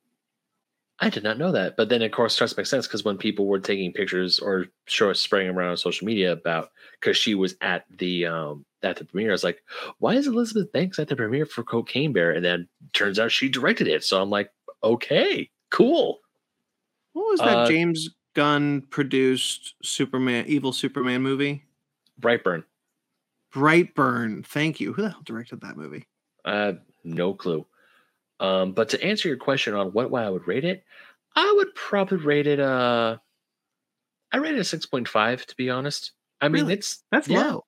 I 0.99 1.09
did 1.09 1.21
not 1.21 1.37
know 1.37 1.51
that. 1.51 1.75
But 1.75 1.89
then, 1.89 2.01
of 2.01 2.13
course, 2.13 2.33
starts 2.33 2.53
to 2.53 2.59
make 2.61 2.65
sense 2.65 2.87
because 2.87 3.03
when 3.03 3.17
people 3.17 3.45
were 3.45 3.59
taking 3.59 3.91
pictures 3.91 4.39
or 4.39 4.67
show 4.85 5.11
spraying 5.11 5.49
around 5.49 5.71
on 5.71 5.75
social 5.75 6.07
media 6.07 6.31
about 6.31 6.69
because 6.97 7.17
she 7.17 7.35
was 7.35 7.57
at 7.59 7.83
the 7.97 8.25
um 8.25 8.63
at 8.83 8.95
the 8.95 9.03
premiere, 9.03 9.31
I 9.31 9.33
was 9.33 9.43
like, 9.43 9.61
why 9.99 10.13
is 10.15 10.27
Elizabeth 10.27 10.71
Banks 10.71 10.97
at 10.97 11.09
the 11.09 11.17
premiere 11.17 11.45
for 11.45 11.61
Cocaine 11.61 12.13
Bear? 12.13 12.31
And 12.31 12.45
then 12.45 12.69
turns 12.93 13.19
out 13.19 13.33
she 13.33 13.49
directed 13.49 13.89
it. 13.89 14.05
So 14.05 14.21
I'm 14.21 14.29
like, 14.29 14.49
okay, 14.81 15.49
cool. 15.69 16.21
What 17.11 17.31
was 17.31 17.39
that 17.41 17.57
Uh, 17.57 17.67
James 17.67 18.11
Gunn 18.33 18.83
produced 18.91 19.75
Superman, 19.83 20.45
evil 20.47 20.71
Superman 20.71 21.21
movie? 21.21 21.65
Brightburn. 22.17 22.63
Brightburn. 23.53 24.45
Thank 24.45 24.79
you. 24.79 24.93
Who 24.93 25.01
the 25.01 25.09
hell 25.09 25.21
directed 25.25 25.59
that 25.59 25.75
movie? 25.75 26.07
Uh, 26.45 26.73
no 27.03 27.33
clue. 27.33 27.65
Um, 28.39 28.73
but 28.73 28.89
to 28.89 29.03
answer 29.03 29.27
your 29.27 29.37
question 29.37 29.73
on 29.73 29.87
what 29.93 30.11
why 30.11 30.23
I 30.23 30.29
would 30.29 30.47
rate 30.47 30.65
it, 30.65 30.83
I 31.35 31.53
would 31.57 31.73
probably 31.75 32.17
rate 32.17 32.47
it. 32.47 32.59
Uh, 32.59 33.17
I 34.31 34.37
rate 34.37 34.55
it 34.55 34.59
a 34.59 34.63
six 34.63 34.85
point 34.85 35.07
five. 35.07 35.45
To 35.47 35.55
be 35.55 35.69
honest, 35.69 36.11
I 36.41 36.49
mean 36.49 36.65
Really? 36.65 36.73
it's 36.73 37.03
That's 37.11 37.29
yeah, 37.29 37.53
low. 37.53 37.65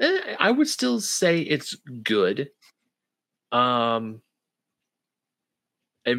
eh, 0.00 0.36
I 0.38 0.50
would 0.50 0.68
still 0.68 1.00
say 1.00 1.40
it's 1.40 1.74
good. 2.02 2.50
Um, 3.52 4.22
I, 6.06 6.14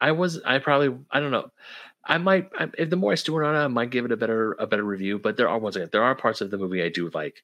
I 0.00 0.12
was 0.12 0.40
I 0.42 0.58
probably 0.58 0.96
I 1.10 1.20
don't 1.20 1.30
know. 1.30 1.50
I 2.04 2.18
might 2.18 2.50
I, 2.58 2.70
if 2.78 2.90
the 2.90 2.96
more 2.96 3.12
I 3.12 3.16
stew 3.16 3.36
on 3.42 3.54
it, 3.54 3.58
I 3.58 3.68
might 3.68 3.90
give 3.90 4.04
it 4.04 4.12
a 4.12 4.16
better 4.16 4.52
a 4.58 4.66
better 4.66 4.84
review. 4.84 5.18
But 5.18 5.36
there 5.36 5.48
are 5.48 5.58
once 5.58 5.76
again 5.76 5.88
there 5.92 6.02
are 6.02 6.14
parts 6.14 6.40
of 6.40 6.50
the 6.50 6.58
movie 6.58 6.82
I 6.82 6.88
do 6.88 7.10
like, 7.14 7.42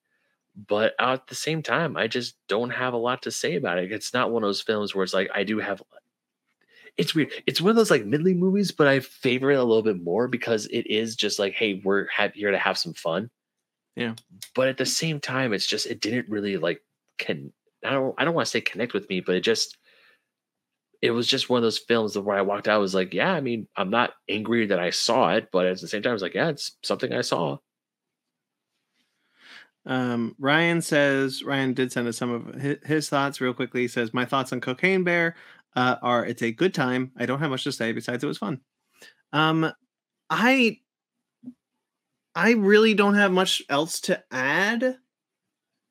but 0.68 0.94
at 0.98 1.26
the 1.26 1.34
same 1.34 1.62
time 1.62 1.96
I 1.96 2.06
just 2.06 2.36
don't 2.48 2.70
have 2.70 2.94
a 2.94 2.98
lot 2.98 3.22
to 3.22 3.30
say 3.30 3.56
about 3.56 3.78
it. 3.78 3.92
It's 3.92 4.14
not 4.14 4.30
one 4.30 4.42
of 4.42 4.48
those 4.48 4.62
films 4.62 4.94
where 4.94 5.04
it's 5.04 5.14
like 5.14 5.28
I 5.34 5.44
do 5.44 5.58
have. 5.58 5.82
it's 6.96 7.14
weird. 7.14 7.30
It's 7.46 7.60
one 7.60 7.70
of 7.70 7.76
those 7.76 7.90
like 7.90 8.06
middling 8.06 8.38
movies, 8.38 8.72
but 8.72 8.86
I 8.86 9.00
favor 9.00 9.50
it 9.50 9.58
a 9.58 9.64
little 9.64 9.82
bit 9.82 10.02
more 10.02 10.28
because 10.28 10.66
it 10.66 10.86
is 10.86 11.16
just 11.16 11.38
like, 11.38 11.54
hey, 11.54 11.80
we're 11.84 12.08
here 12.34 12.50
to 12.50 12.58
have 12.58 12.78
some 12.78 12.94
fun. 12.94 13.30
Yeah. 13.96 14.14
But 14.54 14.68
at 14.68 14.78
the 14.78 14.86
same 14.86 15.20
time, 15.20 15.52
it's 15.52 15.66
just 15.66 15.86
it 15.86 16.00
didn't 16.00 16.28
really 16.28 16.56
like 16.58 16.82
can 17.18 17.52
I 17.84 17.92
don't 17.92 18.14
I 18.18 18.24
don't 18.24 18.34
want 18.34 18.46
to 18.46 18.50
say 18.50 18.60
connect 18.60 18.94
with 18.94 19.08
me, 19.08 19.20
but 19.20 19.34
it 19.34 19.40
just 19.40 19.76
it 21.02 21.10
was 21.10 21.26
just 21.26 21.48
one 21.50 21.58
of 21.58 21.62
those 21.62 21.78
films 21.78 22.14
that 22.14 22.22
where 22.22 22.36
I 22.36 22.42
walked 22.42 22.68
out 22.68 22.76
I 22.76 22.78
was 22.78 22.94
like, 22.94 23.12
yeah, 23.14 23.32
I 23.32 23.40
mean, 23.40 23.68
I'm 23.76 23.90
not 23.90 24.14
angry 24.28 24.66
that 24.66 24.78
I 24.78 24.90
saw 24.90 25.34
it, 25.34 25.50
but 25.52 25.66
at 25.66 25.80
the 25.80 25.88
same 25.88 26.02
time, 26.02 26.10
I 26.10 26.12
was 26.14 26.22
like, 26.22 26.34
yeah, 26.34 26.48
it's 26.48 26.72
something 26.82 27.12
I 27.12 27.20
saw. 27.20 27.58
Um, 29.86 30.34
Ryan 30.38 30.82
says 30.82 31.44
Ryan 31.44 31.72
did 31.72 31.92
send 31.92 32.08
us 32.08 32.16
some 32.16 32.30
of 32.30 32.82
his, 32.84 33.08
thoughts 33.08 33.40
real 33.40 33.54
quickly. 33.54 33.82
He 33.82 33.88
says 33.88 34.12
my 34.12 34.24
thoughts 34.24 34.52
on 34.52 34.60
Cocaine 34.60 35.04
Bear 35.04 35.36
uh, 35.76 35.96
are 36.02 36.26
it's 36.26 36.42
a 36.42 36.50
good 36.50 36.74
time. 36.74 37.12
I 37.16 37.24
don't 37.24 37.38
have 37.38 37.50
much 37.50 37.64
to 37.64 37.72
say 37.72 37.92
besides 37.92 38.24
it 38.24 38.26
was 38.26 38.38
fun. 38.38 38.60
Um, 39.32 39.72
I 40.28 40.80
I 42.34 42.52
really 42.52 42.94
don't 42.94 43.14
have 43.14 43.30
much 43.30 43.62
else 43.68 44.00
to 44.02 44.22
add, 44.32 44.98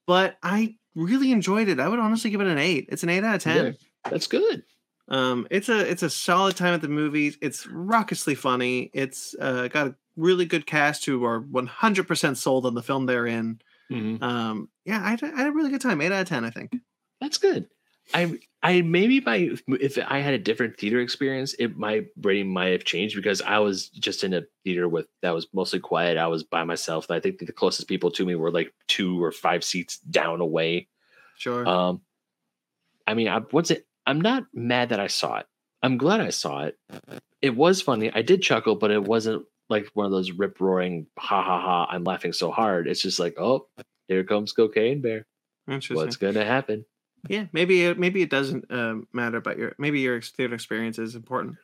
but 0.05 0.37
I 0.43 0.75
really 0.93 1.31
enjoyed 1.31 1.69
it. 1.69 1.79
I 1.79 1.87
would 1.87 1.99
honestly 1.99 2.29
give 2.29 2.41
it 2.41 2.47
an 2.47 2.57
eight. 2.57 2.87
It's 2.89 3.03
an 3.03 3.09
eight 3.09 3.23
out 3.23 3.35
of 3.35 3.43
ten. 3.43 3.65
Yeah, 3.65 3.71
that's 4.11 4.27
good. 4.27 4.63
Um, 5.07 5.47
it's 5.51 5.69
a 5.69 5.89
it's 5.89 6.03
a 6.03 6.09
solid 6.09 6.57
time 6.57 6.73
at 6.73 6.81
the 6.81 6.89
movies. 6.89 7.37
It's 7.41 7.65
raucously 7.65 8.35
funny. 8.35 8.91
It's 8.93 9.35
uh, 9.39 9.69
got 9.69 9.87
a 9.87 9.95
really 10.17 10.45
good 10.45 10.65
cast 10.65 11.05
who 11.05 11.23
are 11.23 11.39
one 11.39 11.67
hundred 11.67 12.09
percent 12.09 12.37
sold 12.37 12.65
on 12.65 12.73
the 12.73 12.83
film 12.83 13.05
they're 13.05 13.27
in. 13.27 13.59
Mhm. 13.91 14.21
Um, 14.21 14.69
yeah, 14.85 15.01
I 15.03 15.11
had, 15.11 15.23
I 15.23 15.37
had 15.37 15.47
a 15.47 15.51
really 15.51 15.69
good 15.71 15.81
time. 15.81 16.01
Eight 16.01 16.11
out 16.11 16.21
of 16.21 16.27
ten, 16.27 16.43
I 16.43 16.49
think. 16.49 16.75
That's 17.21 17.37
good. 17.37 17.67
I 18.13 18.39
I 18.61 18.81
maybe 18.81 19.19
my 19.19 19.55
if 19.67 19.97
I 19.97 20.19
had 20.19 20.33
a 20.33 20.39
different 20.39 20.77
theater 20.77 20.99
experience, 20.99 21.55
it 21.57 21.75
my 21.75 22.05
rating 22.21 22.51
might 22.53 22.71
have 22.71 22.83
changed 22.83 23.15
because 23.15 23.41
I 23.41 23.59
was 23.59 23.89
just 23.89 24.23
in 24.23 24.33
a 24.33 24.43
theater 24.63 24.87
with 24.87 25.07
that 25.21 25.31
was 25.31 25.47
mostly 25.53 25.79
quiet. 25.79 26.17
I 26.17 26.27
was 26.27 26.43
by 26.43 26.63
myself, 26.63 27.09
I 27.09 27.19
think 27.19 27.39
the 27.39 27.51
closest 27.51 27.87
people 27.87 28.11
to 28.11 28.25
me 28.25 28.35
were 28.35 28.51
like 28.51 28.73
two 28.87 29.23
or 29.23 29.31
five 29.31 29.63
seats 29.63 29.97
down 29.99 30.39
away. 30.39 30.87
Sure. 31.37 31.67
Um, 31.67 32.01
I 33.07 33.13
mean, 33.13 33.27
I 33.27 33.39
once 33.51 33.71
it, 33.71 33.87
I'm 34.05 34.21
not 34.21 34.45
mad 34.53 34.89
that 34.89 34.99
I 34.99 35.07
saw 35.07 35.37
it. 35.39 35.45
I'm 35.81 35.97
glad 35.97 36.21
I 36.21 36.29
saw 36.29 36.63
it. 36.63 36.77
It 37.41 37.55
was 37.55 37.81
funny. 37.81 38.11
I 38.13 38.21
did 38.21 38.41
chuckle, 38.41 38.75
but 38.75 38.91
it 38.91 39.03
wasn't 39.03 39.45
like 39.69 39.89
one 39.93 40.05
of 40.05 40.11
those 40.11 40.31
rip 40.31 40.59
roaring 40.59 41.07
ha 41.17 41.41
ha 41.43 41.59
ha. 41.59 41.87
I'm 41.89 42.03
laughing 42.03 42.33
so 42.33 42.51
hard. 42.51 42.87
It's 42.87 43.01
just 43.01 43.19
like, 43.19 43.39
oh, 43.39 43.67
here 44.07 44.23
comes 44.23 44.51
cocaine 44.51 45.01
bear. 45.01 45.25
Interesting. 45.67 45.97
What's 45.97 46.17
gonna 46.17 46.45
happen? 46.45 46.85
Yeah, 47.27 47.45
maybe 47.53 47.83
it, 47.83 47.97
maybe 47.97 48.21
it 48.21 48.29
doesn't 48.29 48.71
um, 48.71 49.07
matter, 49.11 49.41
but 49.41 49.57
your 49.57 49.75
maybe 49.77 49.99
your 50.01 50.21
theater 50.21 50.53
experience 50.53 50.99
is 50.99 51.15
important. 51.15 51.55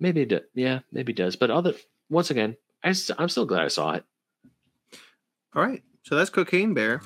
Maybe 0.00 0.22
it. 0.22 0.28
Do, 0.28 0.40
yeah, 0.54 0.80
maybe 0.90 1.12
it 1.12 1.16
does. 1.16 1.36
But 1.36 1.50
other 1.50 1.74
once 2.10 2.30
again, 2.30 2.56
I, 2.82 2.88
am 2.88 3.28
still 3.28 3.46
glad 3.46 3.62
I 3.62 3.68
saw 3.68 3.92
it. 3.92 4.04
All 5.54 5.62
right, 5.62 5.82
so 6.02 6.16
that's 6.16 6.30
Cocaine 6.30 6.74
Bear. 6.74 7.00